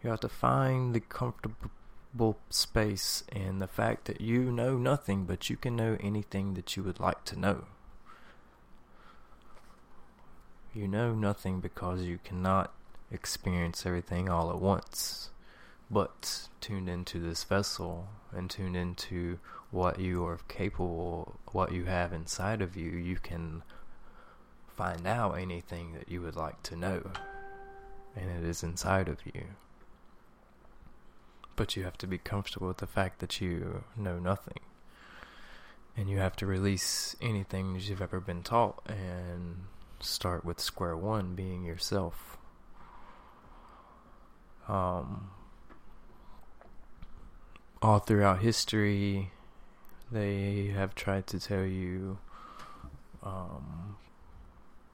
[0.02, 5.50] You have to find the comfortable space in the fact that you know nothing, but
[5.50, 7.66] you can know anything that you would like to know.
[10.74, 12.74] You know nothing because you cannot
[13.12, 15.30] experience everything all at once.
[15.90, 22.12] But tuned into this vessel and tuned into what you are capable, what you have
[22.12, 23.64] inside of you, you can
[24.76, 27.12] find out anything that you would like to know.
[28.16, 29.46] And it is inside of you.
[31.56, 34.60] But you have to be comfortable with the fact that you know nothing.
[35.96, 39.66] And you have to release anything that you've ever been taught and
[40.00, 42.38] start with square one being yourself.
[44.68, 45.30] Um,
[47.82, 49.32] all throughout history,
[50.12, 52.18] they have tried to tell you,
[53.24, 53.98] um,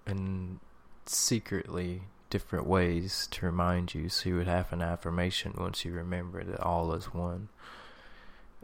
[0.10, 0.60] and
[1.06, 6.44] secretly different ways to remind you so you would have an affirmation once you remember
[6.44, 7.50] that all is one.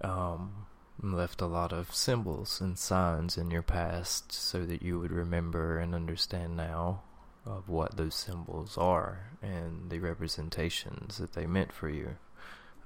[0.02, 0.66] Um,
[1.02, 5.78] left a lot of symbols and signs in your past so that you would remember
[5.78, 7.02] and understand now
[7.46, 12.18] of what those symbols are and the representations that they meant for you.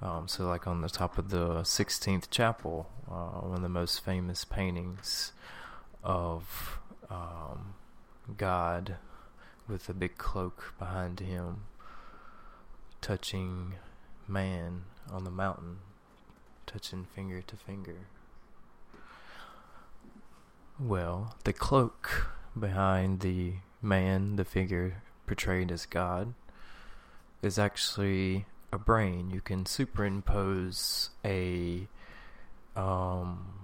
[0.02, 4.02] Um, so, like on the top of the Sistine chapel, uh, one of the most
[4.02, 5.32] famous paintings
[6.02, 6.78] of
[7.10, 7.74] um,
[8.36, 8.96] God
[9.68, 11.62] with a big cloak behind him,
[13.00, 13.74] touching
[14.26, 15.78] man on the mountain
[16.70, 18.06] touching finger to finger.
[20.78, 26.34] Well, the cloak behind the man, the figure portrayed as God,
[27.42, 29.30] is actually a brain.
[29.30, 31.88] You can superimpose a
[32.76, 33.59] um,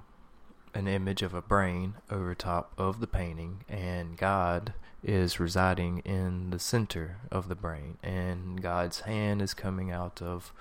[0.76, 6.50] an image of a brain over top of the painting, and God is residing in
[6.50, 10.52] the center of the brain, and God's hand is coming out of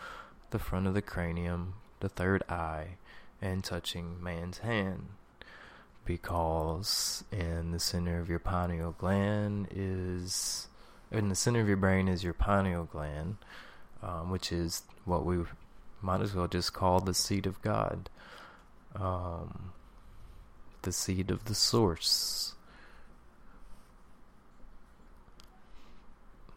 [0.51, 2.95] the front of the cranium, the third eye
[3.41, 5.08] and touching man's hand.
[6.06, 10.67] Because in the center of your pineal gland is
[11.12, 13.38] in the center of your brain is your pineal gland
[14.04, 15.43] um, which is what we
[16.01, 18.10] might as well just call the seat of god.
[18.95, 19.71] Um,
[20.86, 22.56] the seed of the source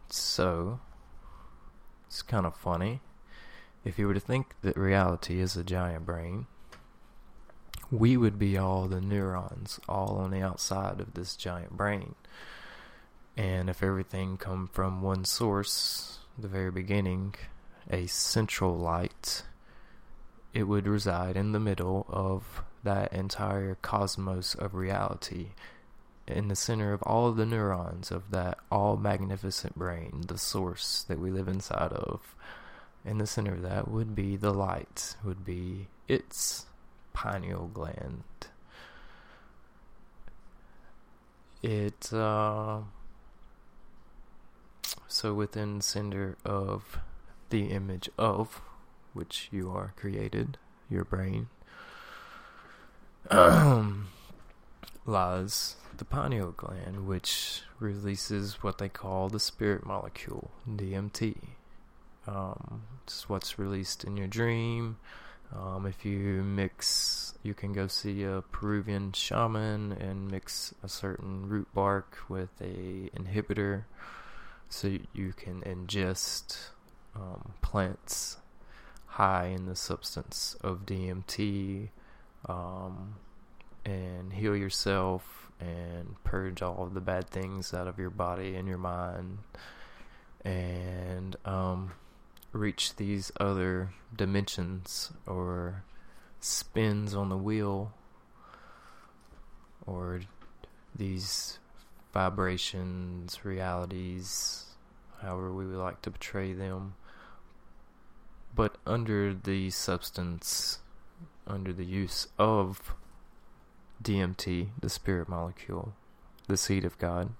[0.09, 0.79] so
[2.07, 3.01] it's kind of funny
[3.85, 6.47] if you were to think that reality is a giant brain,
[7.91, 12.15] we would be all the neurons all on the outside of this giant brain.
[13.37, 17.35] And if everything come from one source, the very beginning,
[17.89, 19.43] a central light,
[20.53, 25.49] it would reside in the middle of that entire cosmos of reality,
[26.27, 31.03] in the center of all of the neurons of that all magnificent brain, the source
[31.07, 32.35] that we live inside of
[33.05, 36.65] in the center of that would be the light, would be its
[37.13, 38.23] pineal gland.
[41.61, 42.79] It, uh,
[45.07, 46.99] so within center of
[47.49, 48.61] the image of
[49.13, 50.57] which you are created,
[50.89, 51.47] your brain,
[55.05, 61.35] lies the pineal gland, which releases what they call the spirit molecule, DMT.
[62.25, 64.97] Um, it's what's released in your dream.
[65.55, 71.47] Um, if you mix, you can go see a Peruvian shaman and mix a certain
[71.47, 73.83] root bark with a inhibitor,
[74.69, 76.57] so you can ingest
[77.15, 78.37] um, plants
[79.05, 81.89] high in the substance of DMT
[82.47, 83.15] um,
[83.85, 88.67] and heal yourself and purge all of the bad things out of your body and
[88.67, 89.39] your mind
[90.45, 91.91] and um,
[92.53, 95.83] reach these other dimensions or
[96.39, 97.93] spins on the wheel
[99.85, 100.21] or
[100.95, 101.59] these
[102.13, 104.65] vibrations, realities,
[105.21, 106.95] however we would like to portray them.
[108.55, 110.79] But under the substance,
[111.49, 112.93] under the use of
[114.01, 115.93] DMT, the spirit molecule,
[116.47, 117.31] the seed of God,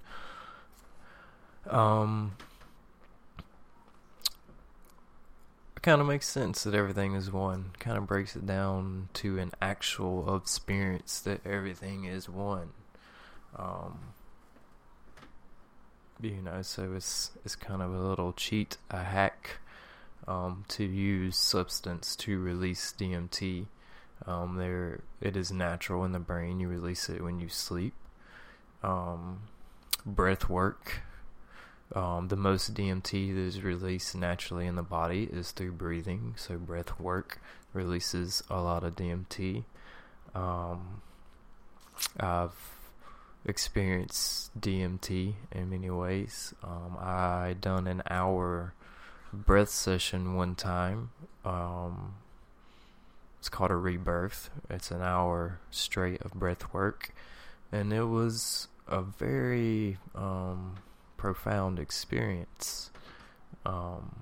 [1.70, 2.34] um,
[5.76, 7.72] it kind of makes sense that everything is one.
[7.80, 12.70] Kind of breaks it down to an actual experience that everything is one.
[13.56, 14.00] Um,
[16.22, 19.60] you know, so it's it's kind of a little cheat, a hack
[20.28, 23.68] um, to use substance to release DMT.
[24.26, 26.60] Um, there, it is natural in the brain.
[26.60, 27.94] You release it when you sleep.
[28.84, 29.42] Um,
[30.06, 31.02] breath work.
[31.96, 36.36] Um, the most DMT that is released naturally in the body is through breathing.
[36.38, 37.42] So breath work
[37.74, 39.64] releases a lot of DMT.
[40.36, 41.02] Um,
[42.20, 42.52] I've
[43.46, 46.54] experienced DMT in many ways.
[46.64, 48.74] Um, I done an hour
[49.34, 51.10] breath session one time.
[53.40, 54.50] It's called a rebirth.
[54.70, 57.14] It's an hour straight of breath work,
[57.72, 60.76] and it was a very um,
[61.18, 62.92] profound experience.
[63.66, 64.16] Um,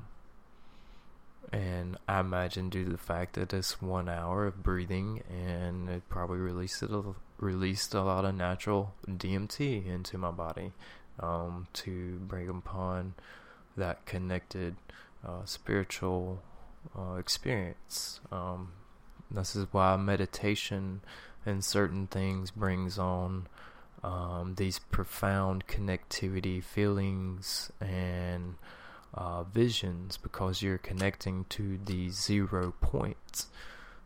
[1.52, 6.04] and I imagine due to the fact that it's one hour of breathing, and it
[6.10, 10.74] probably released a, released a lot of natural DMT into my body
[11.20, 13.14] um, to bring upon
[13.76, 14.76] that connected
[15.26, 16.42] uh, spiritual
[16.98, 18.20] uh, experience.
[18.32, 18.74] Um,
[19.30, 21.02] this is why meditation
[21.46, 23.48] and certain things brings on
[24.04, 28.56] um, these profound connectivity feelings and
[29.14, 33.48] uh, visions because you're connecting to the zero points.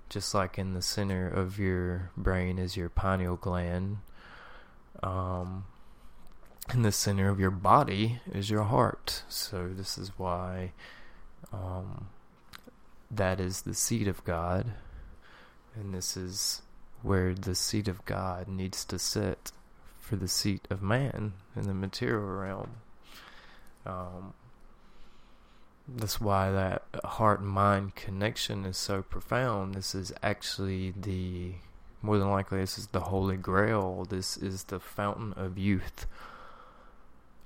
[0.10, 3.98] Just like in the center of your brain is your pineal gland,
[5.02, 5.66] um,
[6.74, 9.24] in the center of your body is your heart.
[9.30, 10.74] So this is why
[11.54, 12.08] um,
[13.10, 14.74] that is the seat of God,
[15.76, 16.62] and this is
[17.02, 19.52] where the seat of God needs to sit
[20.00, 22.72] for the seat of man in the material realm.
[23.86, 24.34] Um,
[25.88, 29.76] that's why that heart mind connection is so profound.
[29.76, 31.54] This is actually the,
[32.02, 34.06] more than likely, this is the holy grail.
[34.10, 36.06] This is the fountain of youth.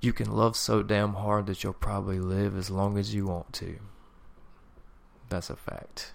[0.02, 3.54] You can love so damn hard that you'll probably live as long as you want
[3.54, 3.78] to.
[5.30, 6.14] That's a fact.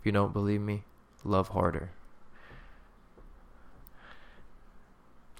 [0.00, 0.84] If you don't believe me,
[1.26, 1.90] love harder.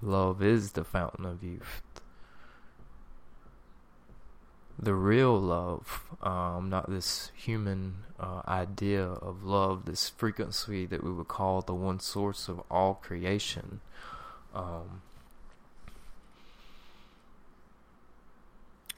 [0.03, 1.83] Love is the fountain of youth.
[4.79, 11.11] The real love, um, not this human uh, idea of love, this frequency that we
[11.11, 13.81] would call the one source of all creation.
[14.55, 15.01] Um,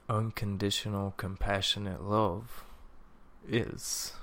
[0.09, 2.65] unconditional, compassionate love
[3.49, 4.15] is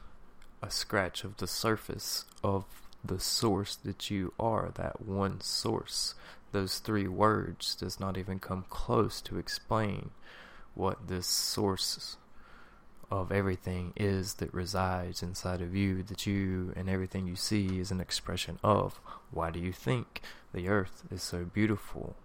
[0.62, 2.66] a scratch of the surface of
[3.04, 6.16] the source that you are, that one source.
[6.52, 10.12] Those three words does not even come close to explain
[10.74, 12.18] what this source
[13.12, 17.92] of everything is that resides inside of you, that you and everything you see is
[17.92, 19.00] an expression of.
[19.32, 20.22] Why do you think
[20.54, 22.16] the earth is so beautiful?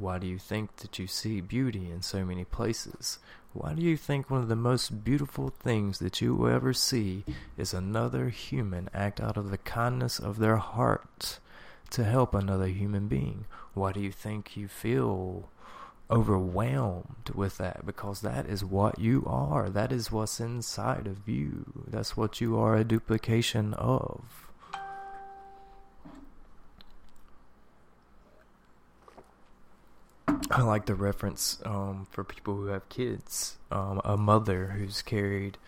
[0.00, 3.18] Why do you think that you see beauty in so many places?
[3.52, 7.22] Why do you think one of the most beautiful things that you will ever see
[7.58, 11.38] is another human act out of the kindness of their heart
[11.90, 13.44] to help another human being?
[13.74, 15.50] Why do you think you feel
[16.10, 17.84] overwhelmed with that?
[17.84, 19.68] Because that is what you are.
[19.68, 21.84] That is what's inside of you.
[21.86, 24.49] That's what you are a duplication of.
[30.50, 33.56] I like the reference um, for people who have kids.
[33.70, 35.58] Um, a mother who's carried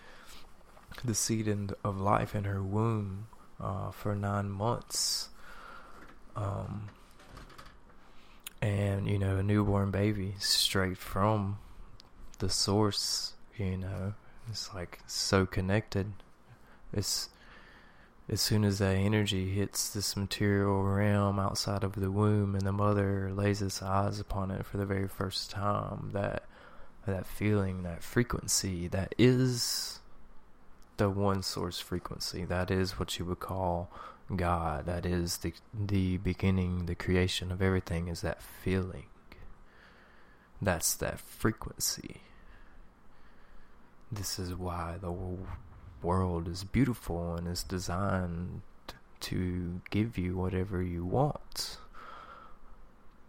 [1.03, 3.27] the seed in, of life in her womb
[3.61, 5.29] uh, for nine months.
[6.35, 6.89] Um,
[8.61, 11.59] and, you know, a newborn baby straight from
[12.39, 14.13] the source, you know,
[14.49, 16.13] it's like so connected.
[16.91, 17.29] It's
[18.29, 22.71] as soon as that energy hits this material realm outside of the womb and the
[22.71, 26.43] mother lays its eyes upon it for the very first time, that
[27.05, 29.99] that feeling, that frequency, that is
[30.97, 32.45] the one source frequency.
[32.45, 33.91] That is what you would call
[34.33, 34.85] God.
[34.85, 39.05] That is the the beginning, the creation of everything is that feeling.
[40.61, 42.21] That's that frequency.
[44.09, 45.11] This is why the
[46.03, 48.61] world is beautiful and is designed
[49.21, 51.77] to give you whatever you want.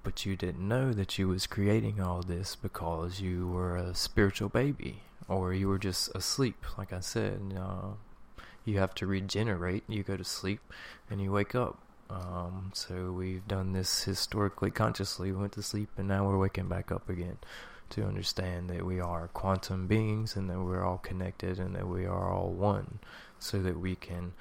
[0.03, 4.49] But you didn't know that you was creating all this because you were a spiritual
[4.49, 6.65] baby or you were just asleep.
[6.77, 7.95] Like I said, uh,
[8.65, 9.85] you have to regenerate.
[9.89, 10.61] You go to sleep
[11.09, 11.79] and you wake up.
[12.11, 15.33] Um, so we've done this historically consciously.
[15.33, 17.39] We went to sleep and now we're waking back up again
[17.91, 22.07] to understand that we are quantum beings and that we're all connected and that we
[22.07, 22.99] are all one
[23.39, 24.33] so that we can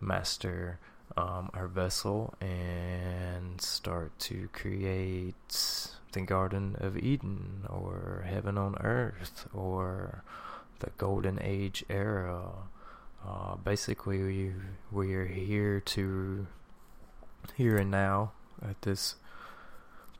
[0.00, 0.78] master
[1.16, 9.46] um, our vessel and start to create the Garden of Eden or Heaven on Earth
[9.54, 10.22] or
[10.80, 12.50] the Golden Age era.
[13.26, 14.52] Uh, basically, we,
[14.92, 16.46] we are here to,
[17.52, 18.32] here and now,
[18.62, 19.16] at this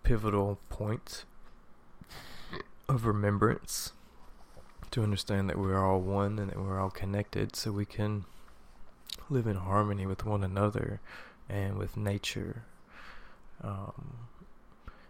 [0.03, 1.24] pivotal point
[2.89, 3.93] of remembrance
[4.91, 8.24] to understand that we're all one and that we're all connected so we can
[9.29, 11.01] live in harmony with one another
[11.49, 12.64] and with nature.
[13.62, 14.29] Um,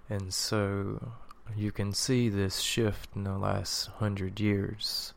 [0.09, 1.12] and so
[1.55, 5.12] you can see this shift in the last hundred years.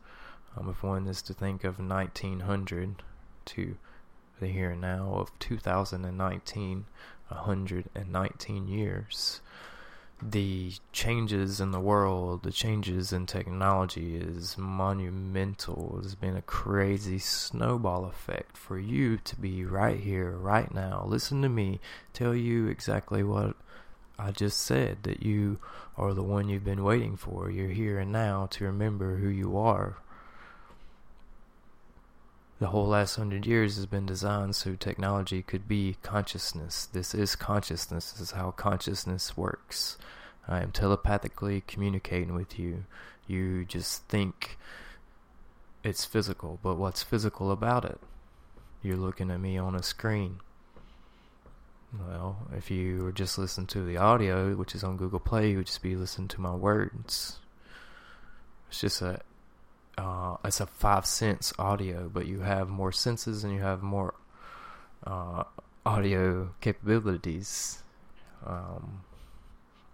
[0.56, 3.02] Um, if one is to think of 1900
[3.46, 3.76] to
[4.40, 6.86] the here and now of 2019,
[7.28, 9.40] 119 years
[10.22, 15.98] the changes in the world, the changes in technology is monumental.
[16.02, 21.04] It's been a crazy snowball effect for you to be right here, right now.
[21.06, 21.80] Listen to me
[22.12, 23.56] tell you exactly what
[24.18, 25.58] I just said that you
[25.96, 27.50] are the one you've been waiting for.
[27.50, 29.98] You're here and now to remember who you are.
[32.60, 36.84] The whole last hundred years has been designed so technology could be consciousness.
[36.92, 38.12] This is consciousness.
[38.12, 39.96] This is how consciousness works.
[40.46, 42.84] I am telepathically communicating with you.
[43.26, 44.58] You just think
[45.82, 47.98] it's physical, but what's physical about it?
[48.82, 50.40] You're looking at me on a screen.
[51.98, 55.56] Well, if you were just listening to the audio, which is on Google Play, you
[55.56, 57.38] would just be listening to my words.
[58.68, 59.22] It's just a
[59.98, 64.14] uh, it's a five sense audio, but you have more senses and you have more
[65.06, 65.44] uh,
[65.84, 67.82] audio capabilities.
[68.46, 69.02] Um,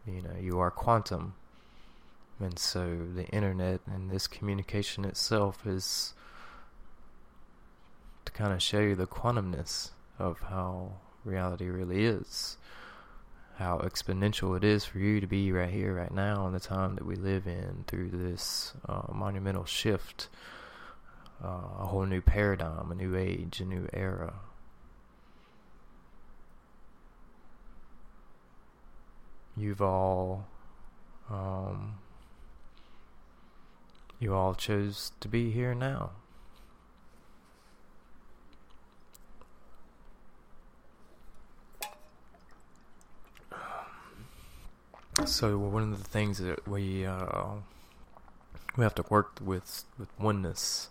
[0.06, 1.34] you know, you are quantum,
[2.38, 6.14] and so the internet and this communication itself is
[8.24, 10.92] to kind of show you the quantumness of how
[11.24, 12.56] reality really is
[13.56, 16.94] how exponential it is for you to be right here, right now, in the time
[16.94, 20.28] that we live in through this uh, monumental shift,
[21.42, 24.34] uh, a whole new paradigm, a new age, a new era.
[29.56, 30.46] You've all,
[31.30, 31.94] um,
[34.20, 36.10] you all chose to be here now.
[45.24, 47.52] So one of the things that we uh,
[48.76, 50.88] we have to work with with oneness.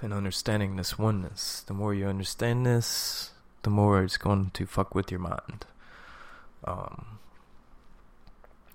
[0.00, 1.62] And understanding this oneness.
[1.66, 3.30] The more you understand this,
[3.62, 5.64] the more it's going to fuck with your mind.
[6.64, 7.18] Um,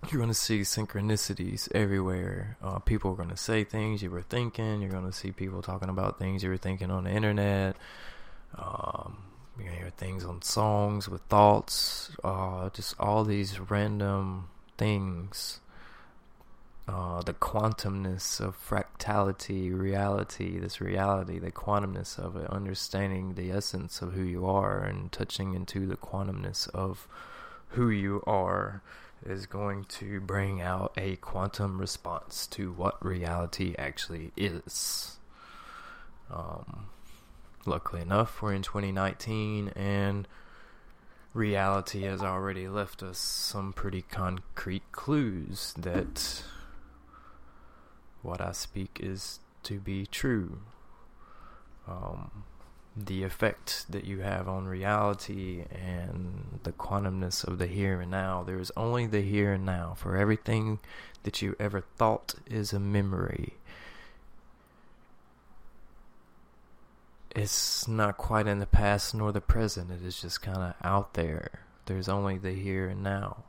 [0.10, 2.58] you're going to see synchronicities everywhere.
[2.64, 4.82] Uh, people are going to say things you were thinking.
[4.82, 7.76] You're going to see people talking about things you were thinking on the internet.
[8.58, 9.29] Um,
[9.60, 15.60] you can hear things on songs with thoughts, uh, just all these random things.
[16.88, 24.02] Uh, the quantumness of fractality, reality, this reality, the quantumness of it, understanding the essence
[24.02, 27.08] of who you are and touching into the quantumness of
[27.70, 28.82] who you are
[29.24, 35.18] is going to bring out a quantum response to what reality actually is.
[36.32, 36.88] Um,
[37.70, 40.28] luckily enough, we're in 2019 and
[41.34, 46.44] reality has already left us some pretty concrete clues that
[48.24, 50.62] what I speak is to be true.
[51.88, 52.44] Um,
[52.98, 58.44] the effect that you have on reality and the quantumness of the here and now.
[58.44, 59.94] There is only the here and now.
[59.96, 60.80] For everything
[61.24, 63.54] that you ever thought is a memory
[67.40, 69.90] it's not quite in the past nor the present.
[69.90, 71.62] It is just kind of out there.
[71.86, 73.46] There's only the here and now.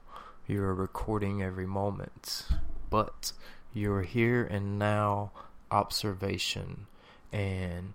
[0.47, 2.47] You're recording every moment,
[2.89, 3.33] but
[3.75, 5.33] your here and now
[5.73, 6.87] observation
[7.33, 7.95] and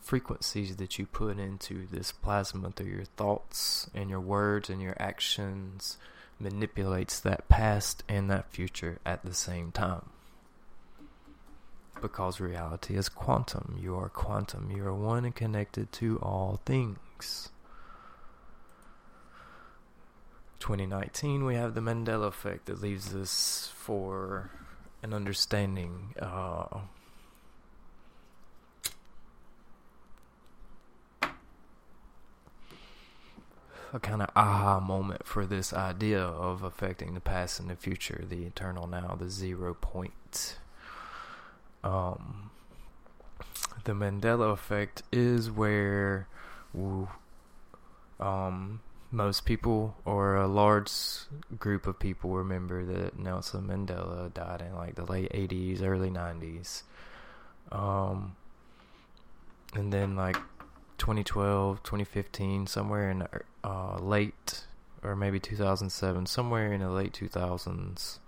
[0.00, 4.96] frequencies that you put into this plasma through your thoughts and your words and your
[4.98, 5.98] actions
[6.40, 10.10] manipulates that past and that future at the same time
[12.02, 13.78] because reality is quantum.
[13.80, 14.70] You are quantum.
[14.70, 17.48] You are one and connected to all things.
[20.58, 24.50] 2019, we have the Mandela effect that leaves us for
[25.02, 26.14] an understanding.
[26.20, 26.80] Uh,
[33.92, 38.24] a kind of aha moment for this idea of affecting the past and the future,
[38.26, 40.58] the eternal now, the zero point
[41.84, 42.50] um,
[43.84, 46.28] the Mandela effect is where
[48.20, 48.80] um,
[49.10, 50.90] most people or a large
[51.58, 56.82] group of people remember that Nelson Mandela died in like the late 80s, early 90s.
[57.70, 58.36] Um,
[59.74, 60.36] and then like
[60.98, 63.26] 2012, 2015, somewhere in
[63.64, 64.66] uh, late
[65.02, 68.18] or maybe 2007, somewhere in the late 2000s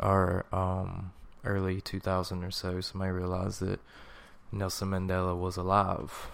[0.00, 1.12] or um,
[1.44, 3.80] early 2000 or so, somebody realized that
[4.50, 6.28] Nelson Mandela was alive.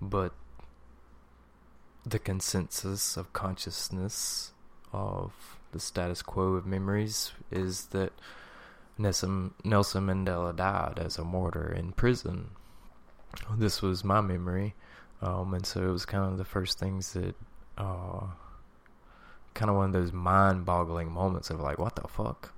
[0.00, 0.32] But
[2.04, 4.52] the consensus of consciousness
[4.92, 5.32] of
[5.72, 8.12] the status quo of memories is that
[8.98, 12.50] Nelson, Nelson Mandela died as a martyr in prison.
[13.56, 14.74] This was my memory,
[15.22, 17.34] um, and so it was kind of the first things that,
[17.78, 18.26] uh,
[19.54, 22.52] kind of one of those mind-boggling moments of like, what the fuck?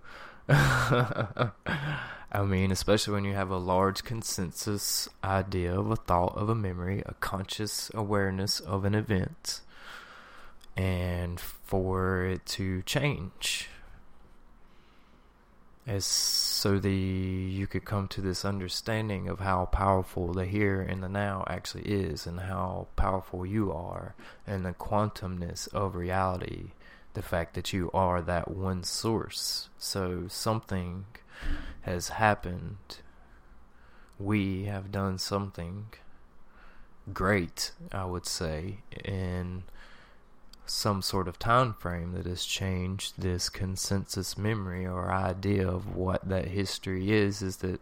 [0.48, 6.54] I mean, especially when you have a large consensus idea of a thought, of a
[6.54, 9.62] memory, a conscious awareness of an event,
[10.76, 13.70] and for it to change.
[15.86, 21.02] As so the you could come to this understanding of how powerful the here and
[21.02, 24.14] the now actually is and how powerful you are
[24.46, 26.72] and the quantumness of reality
[27.14, 29.68] the fact that you are that one source.
[29.78, 31.06] So something
[31.82, 32.98] has happened.
[34.18, 35.86] We have done something
[37.12, 39.64] great, I would say, in
[40.66, 46.26] some sort of time frame that has changed this consensus memory or idea of what
[46.28, 47.80] that history is is that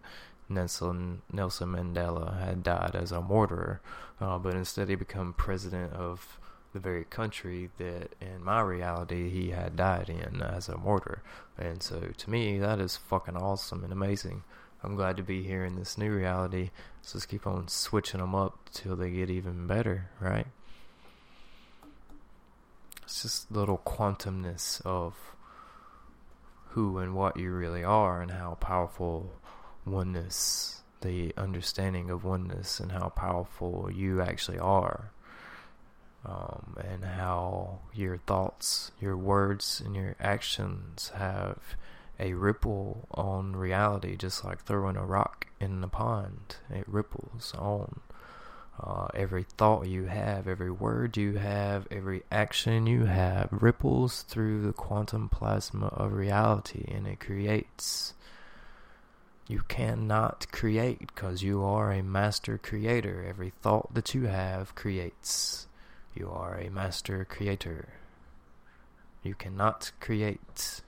[0.49, 3.80] Nelson Nelson Mandela had died as a martyr,
[4.20, 6.39] uh, but instead he become president of
[6.73, 11.23] the very country that in my reality he had died in uh, as a martyr.
[11.59, 14.43] And so to me, that is fucking awesome and amazing.
[14.83, 16.70] I'm glad to be here in this new reality.
[17.03, 20.47] So let's keep on switching them up till they get even better, right?
[23.03, 25.14] It's just little quantumness of
[26.70, 29.31] who and what you really are and how powerful
[29.85, 35.11] oneness, the understanding of oneness and how powerful you actually are
[36.25, 41.59] um, and how your thoughts, your words, and your actions have
[42.20, 46.57] a ripple on reality, just like throwing a rock in the pond.
[46.70, 48.01] It ripples on.
[48.81, 54.62] Uh, every thought you have, every word you have, every action you have ripples through
[54.62, 58.14] the quantum plasma of reality and it creates.
[59.47, 63.25] You cannot create because you are a master creator.
[63.29, 65.66] Every thought that you have creates.
[66.15, 67.95] You are a master creator.
[69.23, 70.83] You cannot create.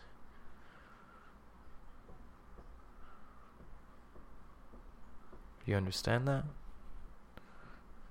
[5.64, 6.44] You understand that?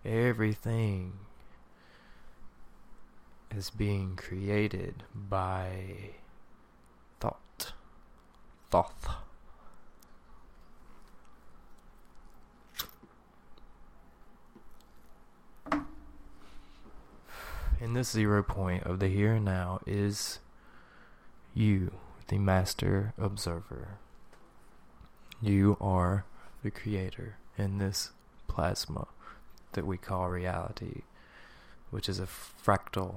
[0.03, 1.13] Everything
[3.55, 6.15] is being created by
[7.19, 7.73] thought.
[8.71, 9.22] Thought.
[17.83, 20.39] In this zero point of the here and now is
[21.53, 21.91] you,
[22.29, 23.97] the master observer.
[25.41, 26.23] You are
[26.63, 28.11] the creator in this
[28.47, 29.07] plasma
[29.73, 31.01] that we call reality,
[31.91, 32.25] which is a
[32.65, 33.15] fractal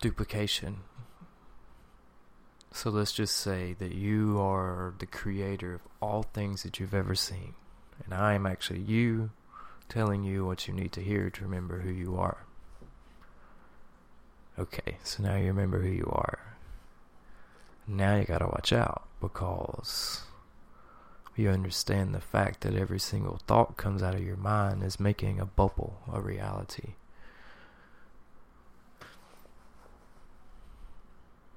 [0.00, 0.78] duplication.
[2.72, 7.14] So let's just say that you are the creator of all things that you've ever
[7.14, 7.52] seen.
[8.02, 9.32] And I am actually you
[9.88, 12.44] telling you what you need to hear to remember who you are.
[14.58, 16.56] Okay, so now you remember who you are.
[17.86, 20.22] Now you gotta watch out because
[21.36, 25.38] you understand the fact that every single thought comes out of your mind is making
[25.38, 26.94] a bubble a reality.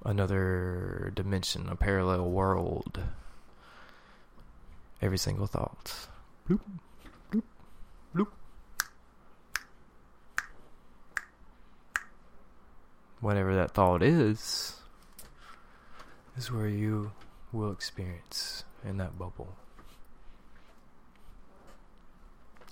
[0.04, 3.00] Another dimension, a parallel world.
[5.02, 6.08] Every single thought.
[6.48, 6.60] Bloop.
[13.20, 14.80] Whatever that thought is,
[16.36, 17.12] is where you
[17.52, 19.54] will experience in that bubble.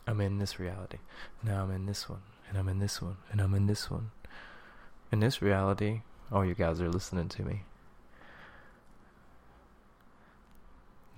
[0.06, 0.98] I'm in this reality.
[1.42, 2.22] Now I'm in this one.
[2.48, 3.16] And I'm in this one.
[3.30, 4.10] And I'm in this one.
[5.12, 6.00] In this reality,
[6.32, 7.62] all you guys are listening to me.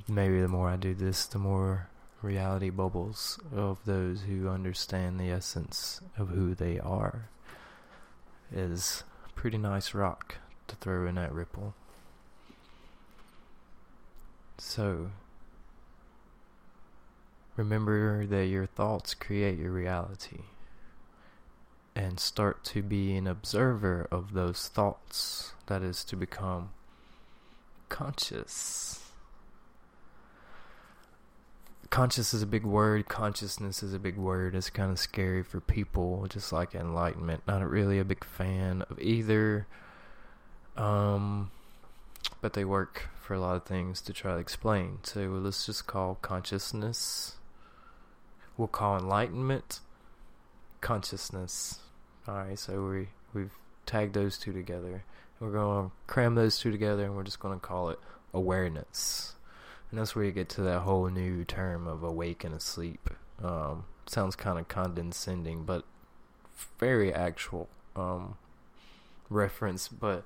[0.09, 1.89] Maybe the more I do this, the more
[2.21, 7.29] reality bubbles of those who understand the essence of who they are
[8.53, 9.05] is
[9.41, 10.35] pretty nice rock
[10.69, 11.73] to throw in that ripple.
[14.59, 15.13] So,
[17.57, 20.43] remember that your thoughts create your reality.
[21.97, 25.55] And start to be an observer of those thoughts.
[25.69, 26.73] That is to become
[27.89, 29.00] conscious.
[31.91, 33.09] Conscious is a big word.
[33.09, 34.55] Consciousness is a big word.
[34.55, 37.43] It's kind of scary for people, just like enlightenment.
[37.49, 39.67] Not really a big fan of either.
[40.77, 41.51] Um,
[42.41, 44.99] but they work for a lot of things to try to explain.
[45.03, 47.35] So let's just call consciousness.
[48.57, 49.81] We'll call enlightenment
[50.81, 51.81] consciousness.
[52.29, 53.53] Alright, so we we've
[53.87, 55.05] tagged those two together.
[55.39, 57.99] We're gonna cram those two together and we're just gonna call it
[58.33, 59.35] awareness.
[59.91, 63.11] And that's where you get to that whole new term of awake and asleep.
[63.43, 65.85] Um, sounds kind of condescending, but
[66.79, 68.37] very actual um,
[69.29, 69.89] reference.
[69.89, 70.25] But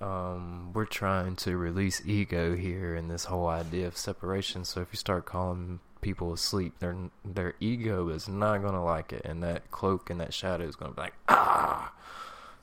[0.00, 4.64] um, we're trying to release ego here in this whole idea of separation.
[4.64, 9.22] So if you start calling people asleep, their their ego is not gonna like it,
[9.24, 11.92] and that cloak and that shadow is gonna be like ah.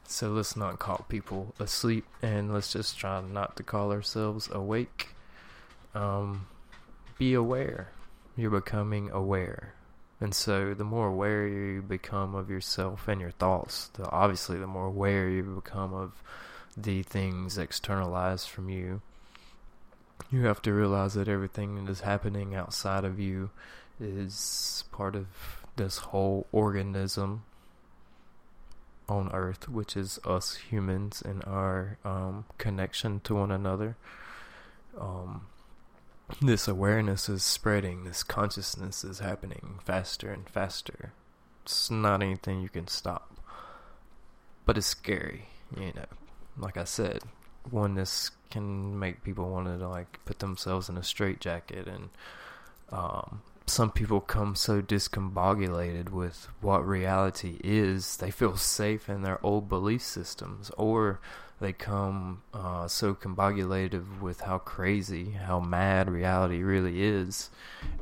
[0.07, 5.14] So let's not call people asleep, and let's just try not to call ourselves awake.
[5.95, 6.47] Um,
[7.17, 7.89] be aware.
[8.35, 9.73] You're becoming aware.
[10.21, 14.67] And so, the more aware you become of yourself and your thoughts, the, obviously, the
[14.67, 16.21] more aware you become of
[16.77, 19.01] the things externalized from you.
[20.31, 23.49] You have to realize that everything that is happening outside of you
[23.99, 25.27] is part of
[25.75, 27.43] this whole organism
[29.07, 33.95] on Earth, which is us humans and our um, connection to one another.
[34.99, 35.45] Um,
[36.41, 41.13] this awareness is spreading, this consciousness is happening faster and faster.
[41.63, 43.31] It's not anything you can stop.
[44.65, 45.47] But it's scary,
[45.77, 46.05] you know
[46.57, 47.19] like I said,
[47.69, 52.09] oneness can make people want to like put themselves in a straitjacket, and
[52.91, 59.43] um, some people come so discombobulated with what reality is, they feel safe in their
[59.45, 61.19] old belief systems, or
[61.59, 67.49] they come uh, so combobulated with how crazy, how mad reality really is,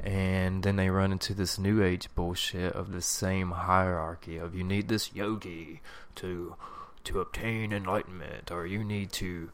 [0.03, 4.63] and then they run into this new age bullshit of the same hierarchy of you
[4.63, 5.81] need this yogi
[6.15, 6.55] to
[7.03, 9.51] to obtain enlightenment, or you need to.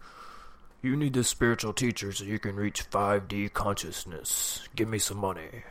[0.81, 4.65] You need this spiritual teacher so you can reach 5D consciousness.
[4.77, 5.63] Give me some money.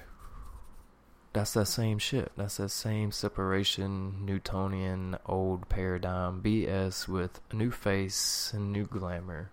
[1.38, 2.32] That's that same shit.
[2.36, 9.50] That's that same separation, Newtonian, old paradigm BS with a new face and new glamour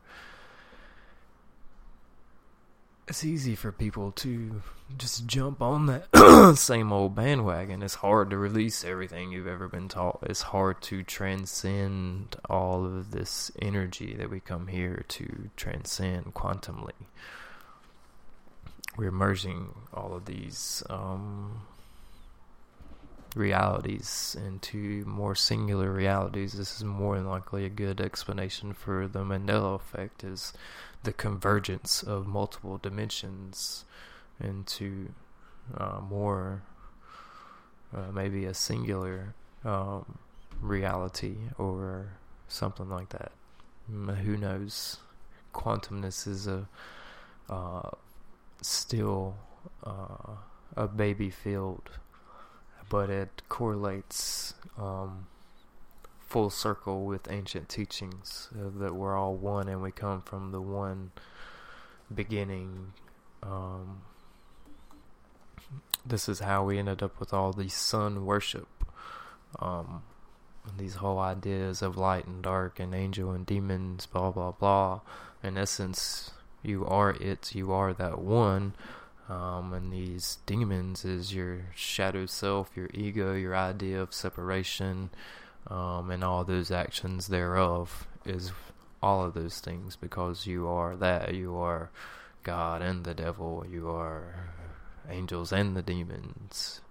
[3.08, 4.64] it's easy for people to
[4.98, 7.84] just jump on that same old bandwagon.
[7.84, 10.20] It's hard to release everything you've ever been taught.
[10.24, 16.94] It's hard to transcend all of this energy that we come here to transcend quantumly.
[18.98, 21.62] We're merging all of these um,
[23.36, 26.54] realities into more singular realities.
[26.54, 30.24] This is more than likely a good explanation for the Mandela effect.
[30.24, 30.54] Is
[31.04, 33.86] the convergence of multiple dimensions
[34.40, 35.10] into
[35.78, 36.64] uh, more
[37.96, 39.34] uh, maybe a singular
[39.64, 40.18] um,
[40.62, 42.14] reality or
[42.48, 43.32] something like that.
[43.88, 44.98] Who knows?
[45.54, 46.68] Quantumness is a
[47.50, 47.92] uh,
[48.62, 49.36] still
[49.84, 50.34] uh,
[50.76, 51.90] a baby field,
[52.90, 55.28] but it correlates um,
[56.20, 60.62] full circle with ancient teachings uh, that we're all one and we come from the
[60.62, 61.12] one
[62.14, 62.94] beginning.
[63.42, 64.02] Um,
[66.06, 68.68] this is how we ended up with all the sun worship.
[69.60, 70.04] Um,
[70.78, 75.02] these whole ideas of light and dark and angel and demons, blah blah blah.
[75.44, 76.32] In essence,
[76.64, 77.54] you are it.
[77.56, 78.74] You are that one.
[79.28, 85.10] Um, and these demons is your shadow self, your ego, your idea of separation,
[85.68, 88.52] um, and all those actions thereof is
[89.02, 91.34] all of those things because you are that.
[91.34, 91.90] You are
[92.44, 93.66] God and the devil.
[93.68, 94.50] You are
[95.10, 96.82] angels and the demons.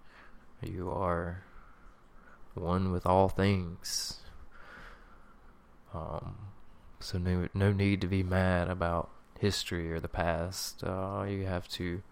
[0.61, 1.45] You are
[2.55, 4.20] one with all things.
[5.93, 6.37] Um,
[6.99, 9.11] so no no need to be mad about
[9.45, 12.03] history or the past uh, you have to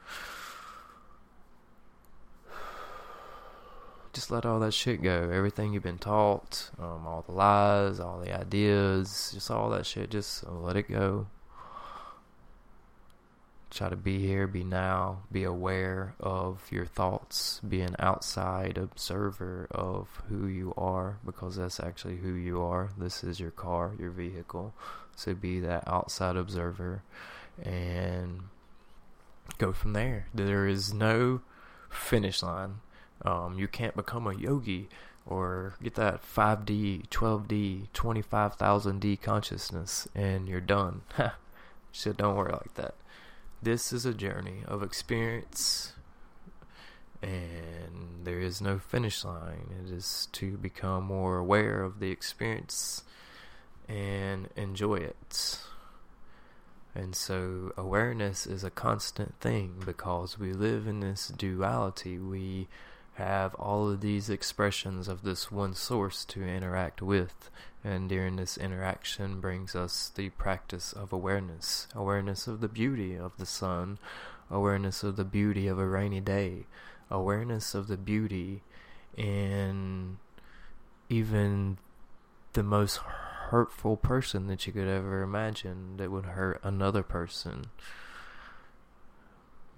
[4.12, 5.30] just let all that shit go.
[5.33, 10.11] Everything you've been taught, um, all the lies, all the ideas, just all that shit,
[10.11, 11.26] just let it go.
[13.70, 19.66] Try to be here, be now, be aware of your thoughts, be an outside observer
[19.70, 22.91] of who you are, because that's actually who you are.
[22.99, 24.74] This is your car, your vehicle.
[25.16, 27.02] So be that outside observer
[27.62, 28.42] and
[29.58, 30.26] go from there.
[30.34, 31.42] There is no
[31.90, 32.80] finish line.
[33.24, 34.88] Um, you can't become a yogi
[35.26, 41.02] or get that 5D, 12D, 25,000D consciousness and you're done.
[41.92, 42.94] Shit don't work like that.
[43.62, 45.92] This is a journey of experience
[47.22, 49.70] and there is no finish line.
[49.84, 53.04] It is to become more aware of the experience
[53.93, 55.59] and enjoy it.
[56.95, 62.18] And so awareness is a constant thing because we live in this duality.
[62.18, 62.68] We
[63.14, 67.51] have all of these expressions of this one source to interact with.
[67.84, 71.86] And during this interaction brings us the practice of awareness.
[71.95, 73.99] Awareness of the beauty of the sun,
[74.51, 76.66] awareness of the beauty of a rainy day,
[77.11, 78.62] awareness of the beauty
[79.16, 80.18] in
[81.11, 81.76] even
[82.55, 83.01] the most
[83.53, 87.66] hurtful person that you could ever imagine that would hurt another person.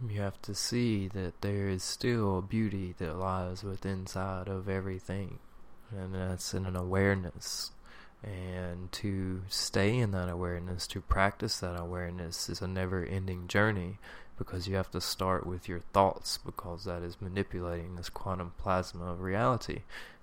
[0.09, 4.69] You have to see that there is still a beauty that lies within inside of
[4.69, 5.41] everything,
[5.91, 7.73] and that's in an awareness.
[8.23, 13.99] And to stay in that awareness, to practice that awareness, is a never ending journey
[14.39, 19.07] because you have to start with your thoughts because that is manipulating this quantum plasma
[19.07, 19.81] of reality.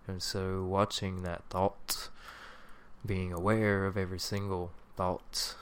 [0.07, 2.07] And so, watching that thought
[3.05, 5.55] being aware of every single thought,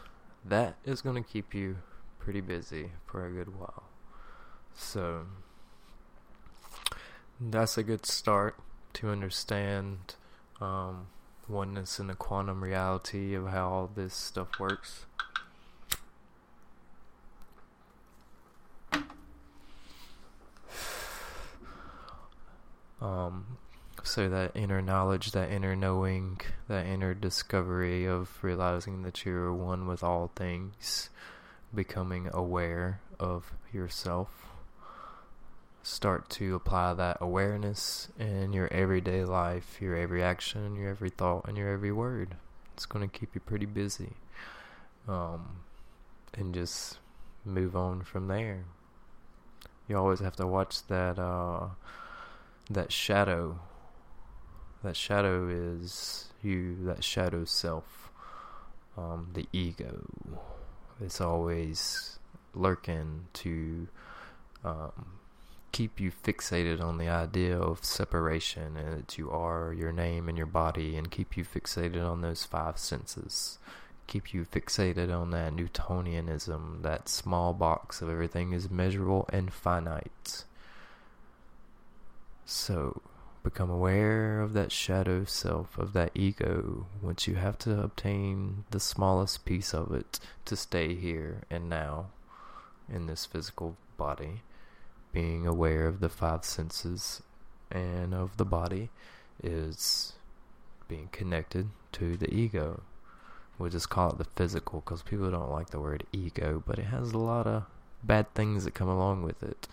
[0.43, 1.77] that is going to keep you
[2.19, 3.83] pretty busy for a good while.
[4.75, 5.25] So,
[7.39, 8.55] that's a good start
[8.93, 10.15] to understand
[10.59, 11.07] um,
[11.47, 15.05] oneness in the quantum reality of how all this stuff works.
[23.01, 23.57] Um,
[24.09, 29.85] so that inner knowledge, that inner knowing, that inner discovery of realizing that you're one
[29.85, 31.11] with all things,
[31.75, 34.29] becoming aware of yourself.
[35.83, 41.47] Start to apply that awareness in your everyday life, your every action, your every thought,
[41.47, 42.35] and your every word.
[42.73, 44.13] It's going to keep you pretty busy.
[45.07, 45.59] Um,
[46.33, 46.97] and just
[47.45, 48.65] move on from there.
[49.87, 51.67] You always have to watch that uh,
[52.71, 53.59] that shadow
[54.83, 58.09] that shadow is you, that shadow self,
[58.97, 60.05] um, the ego.
[61.01, 62.19] It's always
[62.53, 63.87] lurking to
[64.63, 65.19] um,
[65.71, 70.37] keep you fixated on the idea of separation and that you are your name and
[70.37, 73.59] your body, and keep you fixated on those five senses.
[74.07, 80.45] Keep you fixated on that Newtonianism, that small box of everything is measurable and finite.
[82.45, 83.01] So,
[83.43, 88.79] become aware of that shadow self, of that ego, once you have to obtain the
[88.79, 92.07] smallest piece of it to stay here and now
[92.93, 94.41] in this physical body,
[95.11, 97.21] being aware of the five senses
[97.71, 98.89] and of the body
[99.43, 100.13] is
[100.87, 102.81] being connected to the ego.
[103.57, 106.85] We'll just call it the physical because people don't like the word ego, but it
[106.85, 107.63] has a lot of
[108.03, 109.67] bad things that come along with it.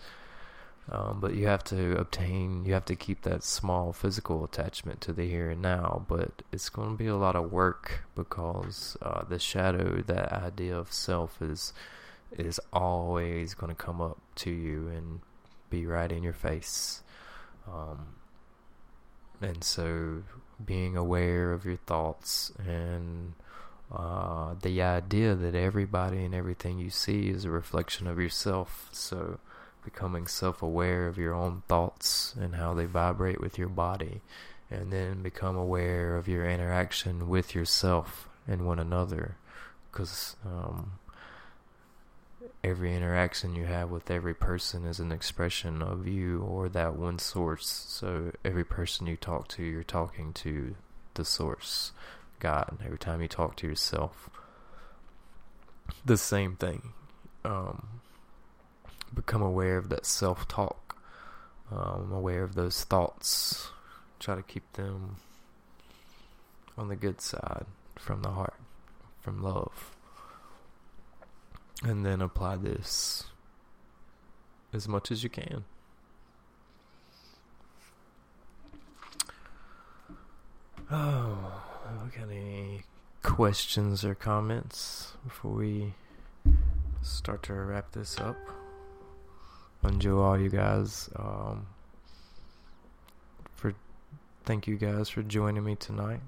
[0.89, 5.13] Um, but you have to obtain, you have to keep that small physical attachment to
[5.13, 6.05] the here and now.
[6.07, 10.77] But it's going to be a lot of work because uh, the shadow, that idea
[10.77, 11.73] of self, is
[12.37, 15.21] is always going to come up to you and
[15.69, 17.01] be right in your face.
[17.67, 18.15] Um,
[19.41, 20.23] and so,
[20.63, 23.33] being aware of your thoughts and
[23.91, 28.89] uh, the idea that everybody and everything you see is a reflection of yourself.
[28.91, 29.39] So
[29.87, 34.21] becoming self aware of your own thoughts and how they vibrate with your body,
[34.69, 39.37] and then become aware of your interaction with yourself and one another.
[39.89, 40.99] Because um,
[42.63, 47.17] every interaction you have with every person is an expression of you or that one
[47.17, 47.85] source.
[47.87, 50.75] So every person you talk to, you're talking to
[51.13, 51.93] the source,
[52.39, 52.77] God.
[52.83, 54.29] Every time you talk to yourself,
[56.05, 56.93] the same thing.
[57.45, 58.01] Um,
[59.13, 60.97] become aware of that self talk,
[61.71, 63.69] um, aware of those thoughts.
[64.19, 65.17] Try to keep them
[66.77, 68.55] on the good side, from the heart,
[69.21, 69.91] from love.
[71.83, 73.25] And then apply this
[74.73, 75.65] as much as you can.
[80.89, 81.61] Oh,
[82.17, 82.83] got any
[83.21, 85.93] questions or comments before we
[87.01, 88.37] start to wrap this up?
[89.83, 91.07] Bonjour, all you guys.
[91.15, 91.67] Um,
[93.55, 93.75] for
[94.43, 96.19] thank you guys for joining me tonight.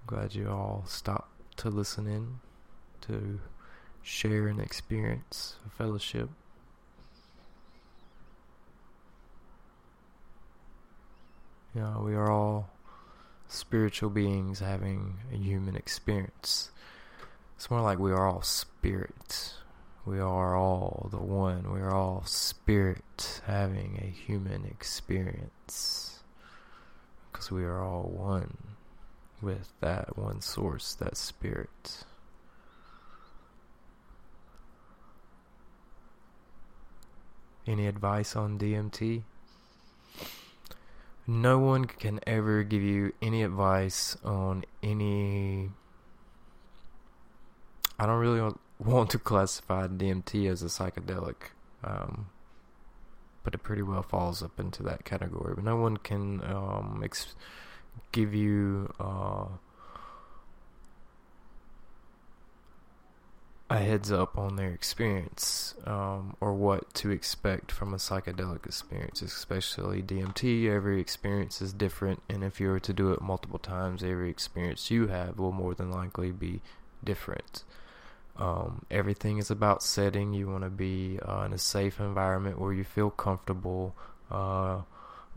[0.00, 2.38] I'm glad you all stopped to listen in,
[3.02, 3.40] to
[4.02, 6.30] share an experience a fellowship.
[11.74, 12.70] You know, we are all
[13.48, 16.70] spiritual beings having a human experience.
[17.56, 19.54] It's more like we are all spirits
[20.06, 21.72] we are all the one.
[21.72, 26.20] We are all spirit having a human experience.
[27.32, 28.58] Because we are all one
[29.40, 32.04] with that one source, that spirit.
[37.66, 39.22] Any advice on DMT?
[41.26, 45.70] No one can ever give you any advice on any.
[47.98, 51.36] I don't really want to classify DMT as a psychedelic,
[51.82, 52.26] um,
[53.42, 55.54] but it pretty well falls up into that category.
[55.54, 57.34] But no one can um, ex-
[58.12, 59.46] give you uh,
[63.70, 69.22] a heads up on their experience um, or what to expect from a psychedelic experience,
[69.22, 70.68] especially DMT.
[70.68, 74.90] Every experience is different, and if you were to do it multiple times, every experience
[74.90, 76.60] you have will more than likely be
[77.02, 77.64] different.
[78.36, 80.32] Um, everything is about setting.
[80.32, 83.94] You want to be uh, in a safe environment where you feel comfortable
[84.30, 84.80] uh,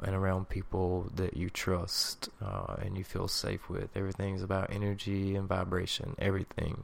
[0.01, 3.89] and around people that you trust uh, and you feel safe with.
[3.95, 6.15] Everything is about energy and vibration.
[6.19, 6.83] Everything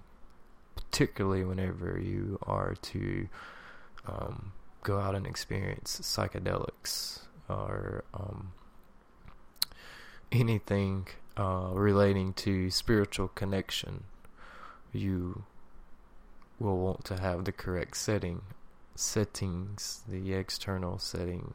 [0.76, 3.28] particularly whenever you are to
[4.08, 4.52] um,
[4.84, 8.54] go out and experience psychedelics or um,
[10.32, 11.08] anything
[11.38, 14.04] uh, relating to spiritual connection,
[14.92, 15.44] you
[16.64, 18.42] will want to have the correct setting,
[18.96, 21.54] settings, the external setting,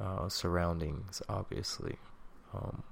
[0.00, 1.96] uh, surroundings, obviously.
[2.52, 2.82] Um,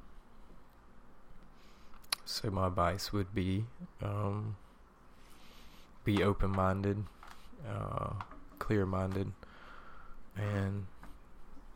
[2.25, 3.65] so my advice would be
[4.03, 4.57] um,
[6.05, 7.05] be open minded,
[7.69, 8.15] uh,
[8.59, 9.33] clear minded,
[10.37, 10.87] and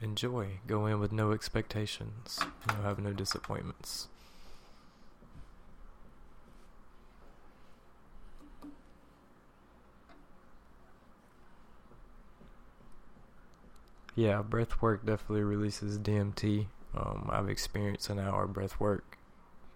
[0.01, 0.61] enjoy.
[0.67, 2.39] Go in with no expectations.
[2.41, 4.09] You know, have no disappointments.
[14.21, 16.67] Yeah, breath work definitely releases DMT.
[16.95, 19.17] Um, I've experienced an hour breath work.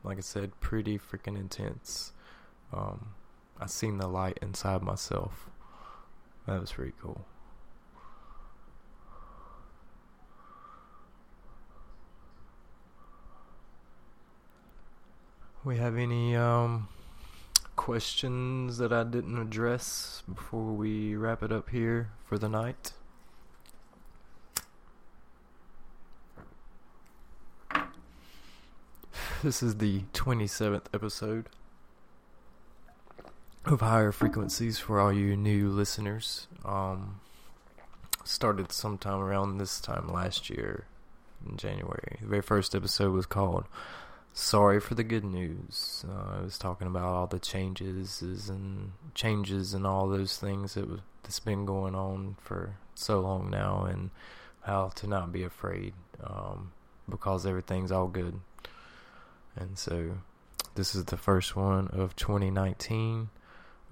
[0.03, 2.13] Like I said, pretty freaking intense.
[2.71, 3.15] Um,
[3.59, 5.49] I seen the light inside myself.
[6.47, 7.25] That was pretty cool.
[15.65, 16.89] We have any um,
[17.77, 22.93] questions that I didn't address before we wrap it up here for the night?
[29.45, 31.51] This is the 27th episode
[33.67, 36.47] of higher frequencies for all you new listeners.
[36.65, 37.21] Um,
[38.25, 40.87] started sometime around this time last year
[41.47, 42.17] in January.
[42.23, 43.67] The very first episode was called
[44.33, 49.75] "Sorry for the Good News." Uh, I was talking about all the changes and changes
[49.75, 54.09] and all those things that was, that's been going on for so long now, and
[54.63, 55.93] how to not be afraid
[56.23, 56.73] um,
[57.07, 58.41] because everything's all good.
[59.57, 60.19] And so,
[60.75, 63.31] this is the first one of 2019.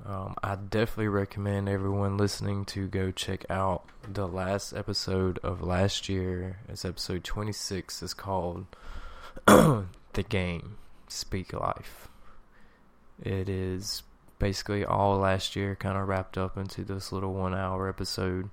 [0.04, 6.08] Um, I definitely recommend everyone listening to go check out the last episode of last
[6.08, 6.58] year.
[6.68, 8.02] It's episode 26.
[8.02, 8.66] It's called
[9.46, 9.86] The
[10.28, 12.08] Game Speak Life.
[13.22, 14.02] It is
[14.40, 18.50] basically all last year kind of wrapped up into this little one hour episode.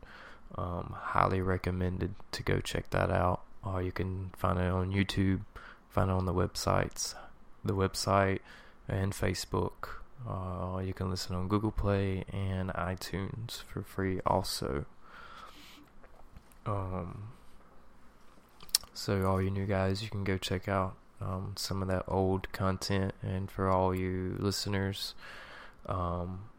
[0.55, 3.41] Um, highly recommended to go check that out.
[3.66, 5.41] Uh, you can find it on YouTube,
[5.89, 7.15] find it on the websites,
[7.63, 8.39] the website,
[8.87, 9.89] and Facebook.
[10.27, 14.85] Uh, you can listen on Google Play and iTunes for free also.
[16.65, 17.29] Um,
[18.93, 22.51] so all you new guys, you can go check out um, some of that old
[22.51, 25.15] content, and for all you listeners,
[25.85, 26.49] um,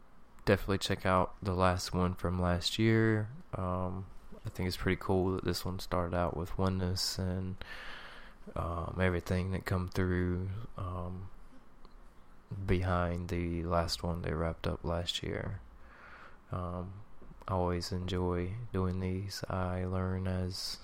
[0.45, 3.29] definitely check out the last one from last year.
[3.55, 4.07] Um,
[4.45, 7.57] I think it's pretty cool that this one started out with oneness and
[8.57, 10.49] um, everything that come through.
[10.77, 11.29] Um,
[12.67, 15.61] behind the last one they wrapped up last year.
[16.53, 16.93] Um,
[17.47, 19.45] I always enjoy doing these.
[19.49, 20.79] I learn as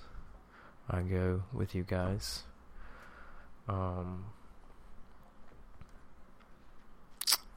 [0.89, 2.43] I go with you guys.
[3.67, 4.25] Um,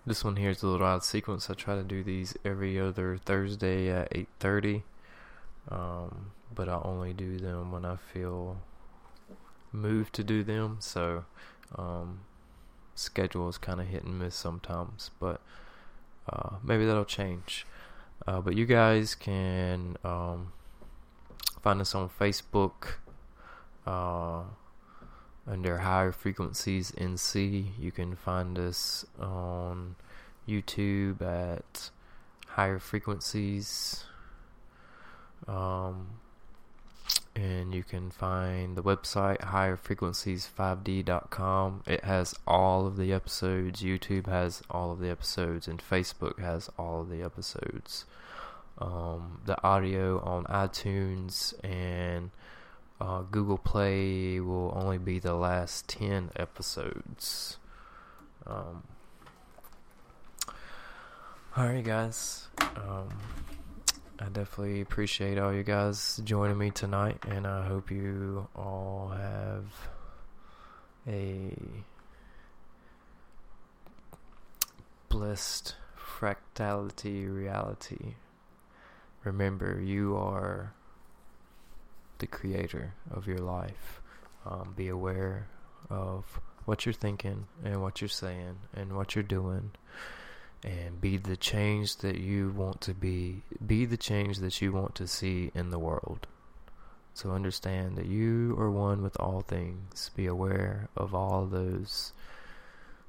[0.04, 1.48] this one here is a little odd sequence.
[1.48, 4.82] I try to do these every other Thursday at 8:30,
[5.68, 8.58] um, but I only do them when I feel
[9.72, 10.78] moved to do them.
[10.80, 11.24] So
[11.76, 12.20] um,
[12.94, 15.40] schedule is kind of hit and miss sometimes, but
[16.28, 17.66] uh, maybe that'll change.
[18.26, 20.52] Uh, but you guys can um,
[21.62, 22.94] find us on Facebook,
[23.86, 24.42] uh,
[25.46, 27.66] under Higher Frequencies NC.
[27.78, 29.96] You can find us on
[30.48, 31.90] YouTube at
[32.48, 34.04] Higher Frequencies.
[35.48, 36.20] Um,
[37.34, 41.82] and you can find the website higherfrequencies5d.com.
[41.86, 43.82] It has all of the episodes.
[43.82, 48.04] YouTube has all of the episodes, and Facebook has all of the episodes.
[48.78, 52.30] Um, the audio on iTunes and
[53.00, 57.56] uh, Google Play will only be the last 10 episodes.
[58.46, 58.84] Um,
[61.56, 62.48] Alright, guys.
[62.76, 63.08] Um,
[64.22, 69.64] I definitely appreciate all you guys joining me tonight, and I hope you all have
[71.08, 71.54] a
[75.08, 78.16] blessed fractality reality.
[79.24, 80.74] Remember, you are
[82.18, 84.02] the creator of your life.
[84.44, 85.48] Um, be aware
[85.88, 89.70] of what you're thinking and what you're saying and what you're doing
[90.62, 94.94] and be the change that you want to be be the change that you want
[94.94, 96.26] to see in the world.
[97.14, 100.10] So understand that you are one with all things.
[100.14, 102.12] Be aware of all those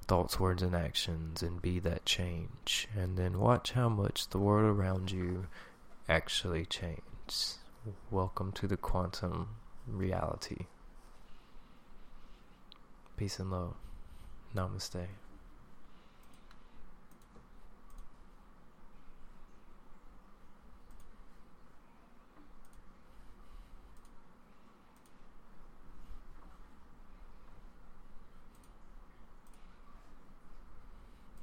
[0.07, 2.87] thoughts words and actions and be that change.
[2.97, 5.47] And then watch how much the world around you
[6.09, 7.59] actually changes.
[8.09, 9.49] Welcome to the quantum
[9.87, 10.65] reality.
[13.15, 13.75] Peace and love.
[14.55, 15.07] Namaste